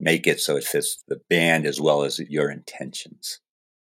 make 0.00 0.26
it 0.26 0.40
so 0.40 0.56
it 0.56 0.64
fits 0.64 1.02
the 1.06 1.20
band 1.30 1.64
as 1.64 1.80
well 1.80 2.02
as 2.02 2.18
your 2.18 2.50
intentions. 2.50 3.40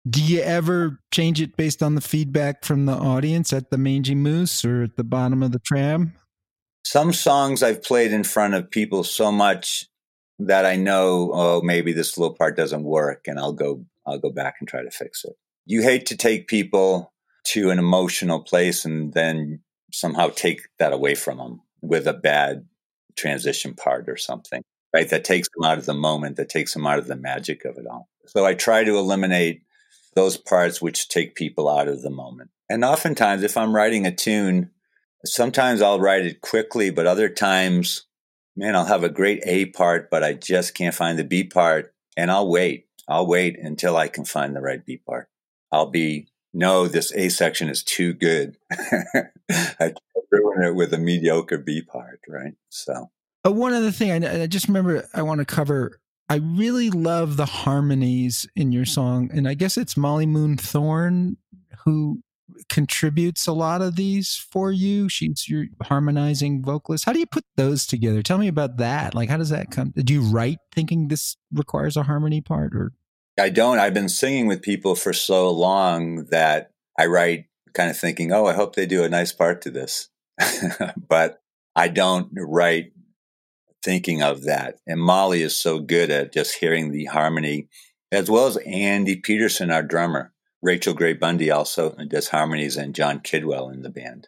Do 0.09 0.23
you 0.23 0.41
ever 0.41 0.99
change 1.11 1.39
it 1.41 1.55
based 1.55 1.83
on 1.83 1.93
the 1.93 2.01
feedback 2.01 2.65
from 2.65 2.85
the 2.85 2.93
audience 2.93 3.53
at 3.53 3.69
the 3.69 3.77
Mangy 3.77 4.15
Moose 4.15 4.65
or 4.65 4.83
at 4.83 4.97
the 4.97 5.03
bottom 5.03 5.43
of 5.43 5.51
the 5.51 5.59
tram? 5.59 6.13
Some 6.83 7.13
songs 7.13 7.61
I've 7.61 7.83
played 7.83 8.11
in 8.11 8.23
front 8.23 8.55
of 8.55 8.71
people 8.71 9.03
so 9.03 9.31
much 9.31 9.85
that 10.39 10.65
I 10.65 10.75
know, 10.75 11.29
oh, 11.33 11.61
maybe 11.63 11.93
this 11.93 12.17
little 12.17 12.35
part 12.35 12.57
doesn't 12.57 12.83
work, 12.83 13.25
and 13.27 13.39
I'll 13.39 13.53
go, 13.53 13.85
I'll 14.07 14.17
go 14.17 14.31
back 14.31 14.55
and 14.59 14.67
try 14.67 14.81
to 14.81 14.89
fix 14.89 15.23
it. 15.23 15.33
You 15.67 15.83
hate 15.83 16.07
to 16.07 16.17
take 16.17 16.47
people 16.47 17.13
to 17.49 17.69
an 17.69 17.77
emotional 17.77 18.41
place 18.41 18.85
and 18.85 19.13
then 19.13 19.61
somehow 19.93 20.29
take 20.29 20.61
that 20.79 20.93
away 20.93 21.13
from 21.13 21.37
them 21.37 21.61
with 21.81 22.07
a 22.07 22.13
bad 22.13 22.65
transition 23.15 23.75
part 23.75 24.09
or 24.09 24.17
something, 24.17 24.63
right? 24.95 25.09
That 25.09 25.23
takes 25.23 25.47
them 25.55 25.69
out 25.69 25.77
of 25.77 25.85
the 25.85 25.93
moment, 25.93 26.37
that 26.37 26.49
takes 26.49 26.73
them 26.73 26.87
out 26.87 26.97
of 26.97 27.05
the 27.05 27.15
magic 27.15 27.65
of 27.65 27.77
it 27.77 27.85
all. 27.85 28.09
So 28.25 28.45
I 28.45 28.55
try 28.55 28.83
to 28.83 28.97
eliminate 28.97 29.61
those 30.14 30.38
parts 30.38 30.82
which 30.82 31.09
take 31.09 31.36
people 31.36 31.70
out 31.70 31.88
of 31.88 32.01
the 32.01 32.09
moment. 32.09 32.49
And 32.70 32.84
oftentimes, 32.84 33.43
if 33.43 33.57
I'm 33.57 33.76
writing 33.76 34.05
a 34.05 34.16
tune, 34.16 34.72
sometimes 35.26 35.82
I'll 35.82 35.99
write 35.99 36.26
it 36.26 36.41
quickly, 36.41 36.89
but 36.89 37.05
other 37.07 37.30
times, 37.30 38.05
man, 38.55 38.76
I'll 38.76 38.86
have 38.86 39.03
a 39.03 39.09
great 39.09 39.41
A 39.45 39.66
part, 39.68 40.09
but 40.09 40.24
I 40.24 40.34
just 40.34 40.74
can't 40.74 40.95
find 40.95 41.18
the 41.18 41.24
B 41.24 41.43
part. 41.43 41.93
And 42.18 42.30
I'll 42.32 42.49
wait. 42.49 42.88
I'll 43.07 43.28
wait 43.28 43.57
until 43.59 43.97
I 43.97 44.07
can 44.07 44.26
find 44.26 44.55
the 44.55 44.62
right 44.62 44.86
B 44.86 44.97
part. 44.97 45.30
I'll 45.72 45.89
be, 45.89 46.28
no, 46.53 46.88
this 46.88 47.14
A 47.14 47.30
section 47.30 47.70
is 47.70 47.84
too 47.84 48.14
good. 48.14 48.57
I 49.49 49.93
ruin 50.32 50.64
it 50.64 50.76
with 50.76 50.93
a 50.93 50.97
mediocre 50.97 51.57
B 51.57 51.82
part, 51.82 52.20
right? 52.28 52.53
So, 52.70 53.09
Uh, 53.45 53.51
one 53.51 53.74
other 53.74 53.91
thing, 53.91 54.26
I 54.26 54.47
just 54.47 54.68
remember 54.68 55.07
I 55.14 55.22
want 55.22 55.39
to 55.39 55.45
cover. 55.45 56.00
I 56.32 56.36
really 56.36 56.89
love 56.89 57.36
the 57.36 57.45
harmonies 57.45 58.47
in 58.55 58.71
your 58.71 58.86
song, 58.86 59.29
and 59.34 59.49
I 59.49 59.53
guess 59.53 59.75
it's 59.75 59.97
Molly 59.97 60.25
Moon 60.25 60.55
Thorne 60.55 61.36
who 61.84 62.23
contributes 62.69 63.47
a 63.47 63.51
lot 63.51 63.82
of 63.82 63.97
these 63.97 64.38
for 64.38 64.71
you. 64.71 65.09
She's 65.09 65.49
your 65.49 65.65
harmonizing 65.82 66.63
vocalist. 66.63 67.03
How 67.03 67.11
do 67.11 67.19
you 67.19 67.25
put 67.25 67.43
those 67.57 67.86
together? 67.86 68.23
Tell 68.23 68.38
me 68.38 68.47
about 68.47 68.77
that. 68.77 69.13
Like, 69.13 69.27
how 69.27 69.36
does 69.36 69.49
that 69.49 69.71
come? 69.71 69.91
Do 69.93 70.13
you 70.13 70.21
write 70.21 70.59
thinking 70.73 71.09
this 71.09 71.36
requires 71.51 71.97
a 71.97 72.03
harmony 72.03 72.39
part, 72.39 72.73
or 72.73 72.93
I 73.38 73.49
don't. 73.49 73.79
I've 73.79 73.93
been 73.93 74.07
singing 74.07 74.47
with 74.47 74.61
people 74.61 74.95
for 74.95 75.11
so 75.11 75.51
long 75.51 76.27
that 76.27 76.71
I 76.97 77.07
write 77.07 77.47
kind 77.73 77.89
of 77.89 77.97
thinking, 77.97 78.32
oh, 78.32 78.45
I 78.45 78.53
hope 78.53 78.77
they 78.77 78.86
do 78.86 79.03
a 79.03 79.09
nice 79.09 79.34
part 79.34 79.61
to 79.63 79.69
this. 79.69 80.07
but 81.09 81.41
I 81.75 81.89
don't 81.89 82.29
write 82.38 82.93
thinking 83.84 84.21
of 84.21 84.43
that. 84.43 84.79
And 84.88 84.99
Molly 84.99 85.41
is 85.41 85.55
so 85.55 85.79
good 85.79 86.09
at 86.09 86.34
just 86.34 86.55
hearing 86.55 86.91
the 86.91 87.05
harmony, 87.05 87.67
as 88.11 88.29
well 88.29 88.47
as 88.47 88.57
Andy 88.57 89.15
Peterson, 89.15 89.71
our 89.71 89.84
drummer. 89.84 90.34
Rachel 90.61 90.93
Gray 90.93 91.13
Bundy 91.13 91.49
also 91.49 91.95
does 92.07 92.27
harmonies, 92.27 92.77
and 92.77 92.93
John 92.93 93.19
Kidwell 93.19 93.73
in 93.73 93.82
the 93.82 93.89
band. 93.89 94.27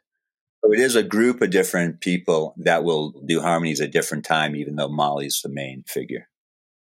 So 0.63 0.71
it 0.71 0.79
is 0.79 0.95
a 0.95 1.03
group 1.03 1.41
of 1.41 1.51
different 1.51 1.99
people 1.99 2.55
that 2.57 2.83
will 2.83 3.11
do 3.25 3.41
harmonies 3.41 3.81
at 3.81 3.91
different 3.91 4.25
time, 4.25 4.55
even 4.55 4.75
though 4.75 4.89
Molly's 4.89 5.41
the 5.43 5.49
main 5.49 5.83
figure. 5.87 6.27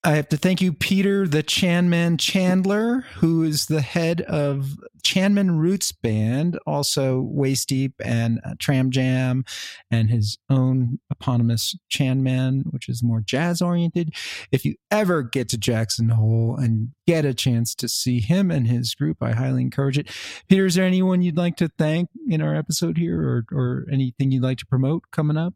I 0.05 0.15
have 0.15 0.27
to 0.29 0.37
thank 0.37 0.61
you, 0.61 0.73
Peter 0.73 1.25
the 1.25 1.43
Chanman 1.43 2.17
Chandler, 2.17 3.05
who 3.15 3.43
is 3.43 3.67
the 3.67 3.79
head 3.79 4.19
of 4.21 4.77
Chanman 5.01 5.57
Roots 5.59 5.93
Band, 5.93 6.59
also 6.67 7.21
Waist 7.21 7.69
Deep 7.69 7.93
and 8.03 8.41
uh, 8.43 8.55
Tram 8.59 8.91
Jam, 8.91 9.45
and 9.89 10.09
his 10.09 10.37
own 10.49 10.99
eponymous 11.09 11.77
Chanman, 11.87 12.65
which 12.71 12.89
is 12.89 13.01
more 13.01 13.21
jazz 13.21 13.61
oriented. 13.61 14.13
If 14.51 14.65
you 14.65 14.75
ever 14.91 15.23
get 15.23 15.47
to 15.49 15.57
Jackson 15.57 16.09
Hole 16.09 16.57
and 16.57 16.89
get 17.07 17.23
a 17.23 17.33
chance 17.33 17.73
to 17.75 17.87
see 17.87 18.19
him 18.19 18.51
and 18.51 18.67
his 18.67 18.95
group, 18.95 19.23
I 19.23 19.31
highly 19.31 19.61
encourage 19.61 19.97
it. 19.97 20.11
Peter, 20.49 20.65
is 20.65 20.75
there 20.75 20.85
anyone 20.85 21.21
you'd 21.21 21.37
like 21.37 21.55
to 21.57 21.69
thank 21.77 22.09
in 22.27 22.41
our 22.41 22.55
episode 22.55 22.97
here, 22.97 23.21
or 23.21 23.45
or 23.57 23.85
anything 23.89 24.31
you'd 24.31 24.43
like 24.43 24.57
to 24.57 24.65
promote 24.65 25.03
coming 25.11 25.37
up? 25.37 25.53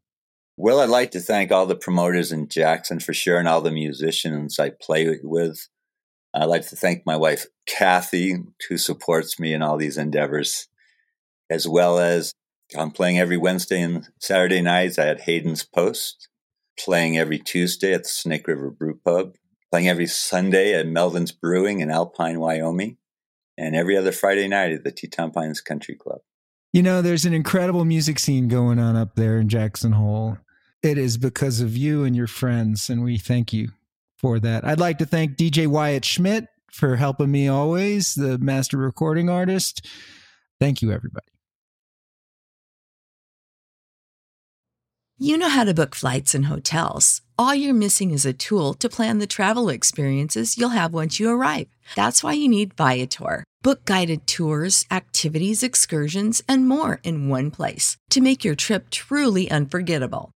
Well, 0.59 0.79
I'd 0.79 0.89
like 0.89 1.11
to 1.11 1.19
thank 1.19 1.51
all 1.51 1.67
the 1.67 1.75
promoters 1.75 2.31
in 2.31 2.47
Jackson 2.47 2.99
for 2.99 3.13
sure 3.13 3.37
and 3.37 3.47
all 3.47 3.61
the 3.61 3.71
musicians 3.71 4.57
I 4.57 4.71
play 4.71 5.19
with. 5.21 5.67
I'd 6.33 6.45
like 6.45 6.67
to 6.69 6.75
thank 6.75 7.05
my 7.05 7.15
wife, 7.15 7.45
Kathy, 7.67 8.37
who 8.67 8.79
supports 8.79 9.39
me 9.39 9.53
in 9.53 9.61
all 9.61 9.77
these 9.77 9.97
endeavors, 9.97 10.67
as 11.47 11.67
well 11.67 11.99
as 11.99 12.33
I'm 12.75 12.89
playing 12.89 13.19
every 13.19 13.37
Wednesday 13.37 13.81
and 13.81 14.07
Saturday 14.19 14.61
nights 14.61 14.97
at 14.97 15.21
Hayden's 15.21 15.63
Post, 15.63 16.27
playing 16.79 17.19
every 17.19 17.37
Tuesday 17.37 17.93
at 17.93 18.03
the 18.03 18.09
Snake 18.09 18.47
River 18.47 18.71
Brew 18.71 18.99
Pub, 19.05 19.35
playing 19.71 19.87
every 19.87 20.07
Sunday 20.07 20.73
at 20.73 20.87
Melvin's 20.87 21.31
Brewing 21.31 21.81
in 21.81 21.91
Alpine, 21.91 22.39
Wyoming, 22.39 22.97
and 23.59 23.75
every 23.75 23.95
other 23.95 24.11
Friday 24.11 24.47
night 24.47 24.71
at 24.71 24.83
the 24.83 24.91
Teton 24.91 25.29
Pines 25.29 25.61
Country 25.61 25.93
Club. 25.93 26.21
You 26.73 26.81
know, 26.81 27.03
there's 27.03 27.25
an 27.25 27.33
incredible 27.33 27.85
music 27.85 28.17
scene 28.17 28.47
going 28.47 28.79
on 28.79 28.95
up 28.95 29.13
there 29.15 29.37
in 29.37 29.49
Jackson 29.49 29.91
Hole. 29.91 30.37
It 30.87 30.97
is 30.97 31.17
because 31.17 31.59
of 31.59 31.75
you 31.75 32.05
and 32.05 32.15
your 32.15 32.27
friends, 32.27 32.89
and 32.89 33.03
we 33.03 33.17
thank 33.17 33.51
you 33.51 33.71
for 34.17 34.39
that. 34.39 34.63
I'd 34.63 34.79
like 34.79 34.99
to 34.99 35.05
thank 35.05 35.35
DJ 35.35 35.67
Wyatt 35.67 36.05
Schmidt 36.05 36.47
for 36.71 36.95
helping 36.95 37.29
me 37.29 37.49
always, 37.49 38.15
the 38.15 38.37
master 38.37 38.77
recording 38.77 39.29
artist. 39.29 39.85
Thank 40.61 40.81
you, 40.81 40.93
everybody. 40.93 41.27
You 45.17 45.37
know 45.37 45.49
how 45.49 45.65
to 45.65 45.73
book 45.73 45.93
flights 45.93 46.33
and 46.33 46.45
hotels. 46.45 47.21
All 47.37 47.53
you're 47.53 47.73
missing 47.73 48.11
is 48.11 48.25
a 48.25 48.31
tool 48.31 48.73
to 48.75 48.87
plan 48.87 49.19
the 49.19 49.27
travel 49.27 49.67
experiences 49.67 50.57
you'll 50.57 50.69
have 50.69 50.93
once 50.93 51.19
you 51.19 51.29
arrive. 51.29 51.67
That's 51.97 52.23
why 52.23 52.31
you 52.31 52.47
need 52.47 52.75
Viator. 52.75 53.43
Book 53.61 53.83
guided 53.83 54.25
tours, 54.25 54.85
activities, 54.89 55.63
excursions, 55.63 56.41
and 56.47 56.65
more 56.65 57.01
in 57.03 57.27
one 57.27 57.51
place 57.51 57.97
to 58.09 58.21
make 58.21 58.45
your 58.45 58.55
trip 58.55 58.89
truly 58.89 59.51
unforgettable. 59.51 60.31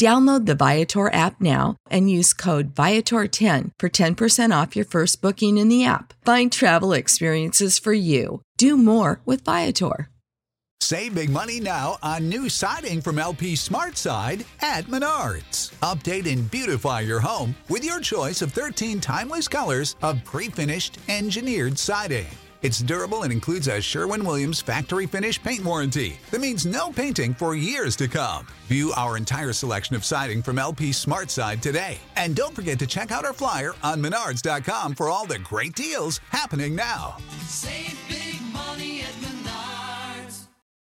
Download 0.00 0.46
the 0.46 0.54
Viator 0.54 1.12
app 1.12 1.42
now 1.42 1.76
and 1.90 2.10
use 2.10 2.32
code 2.32 2.74
Viator10 2.74 3.72
for 3.78 3.90
10% 3.90 4.62
off 4.62 4.74
your 4.74 4.86
first 4.86 5.20
booking 5.20 5.58
in 5.58 5.68
the 5.68 5.84
app. 5.84 6.14
Find 6.24 6.50
travel 6.50 6.94
experiences 6.94 7.78
for 7.78 7.92
you. 7.92 8.40
Do 8.56 8.78
more 8.78 9.20
with 9.26 9.44
Viator. 9.44 10.08
Save 10.80 11.14
big 11.14 11.28
money 11.28 11.60
now 11.60 11.98
on 12.02 12.30
new 12.30 12.48
siding 12.48 13.02
from 13.02 13.18
LP 13.18 13.54
Smart 13.54 13.98
Side 13.98 14.46
at 14.62 14.86
Menards. 14.86 15.70
Update 15.80 16.32
and 16.32 16.50
beautify 16.50 17.00
your 17.00 17.20
home 17.20 17.54
with 17.68 17.84
your 17.84 18.00
choice 18.00 18.40
of 18.40 18.54
13 18.54 19.02
timeless 19.02 19.48
colors 19.48 19.96
of 20.00 20.24
pre-finished 20.24 20.96
engineered 21.10 21.78
siding. 21.78 22.26
It's 22.62 22.80
durable 22.80 23.22
and 23.22 23.32
includes 23.32 23.68
a 23.68 23.80
Sherwin-Williams 23.80 24.60
factory 24.60 25.06
finish 25.06 25.42
paint 25.42 25.64
warranty 25.64 26.18
that 26.30 26.40
means 26.40 26.66
no 26.66 26.90
painting 26.90 27.32
for 27.32 27.54
years 27.54 27.96
to 27.96 28.08
come. 28.08 28.46
View 28.66 28.92
our 28.96 29.16
entire 29.16 29.52
selection 29.52 29.96
of 29.96 30.04
siding 30.04 30.42
from 30.42 30.58
LP 30.58 30.92
Smart 30.92 31.30
Side 31.30 31.62
today. 31.62 31.98
And 32.16 32.36
don't 32.36 32.54
forget 32.54 32.78
to 32.80 32.86
check 32.86 33.10
out 33.12 33.24
our 33.24 33.32
flyer 33.32 33.72
on 33.82 34.02
menards.com 34.02 34.94
for 34.94 35.08
all 35.08 35.26
the 35.26 35.38
great 35.38 35.74
deals 35.74 36.18
happening 36.30 36.74
now. 36.74 37.16
Save 37.46 37.98
big 38.08 38.40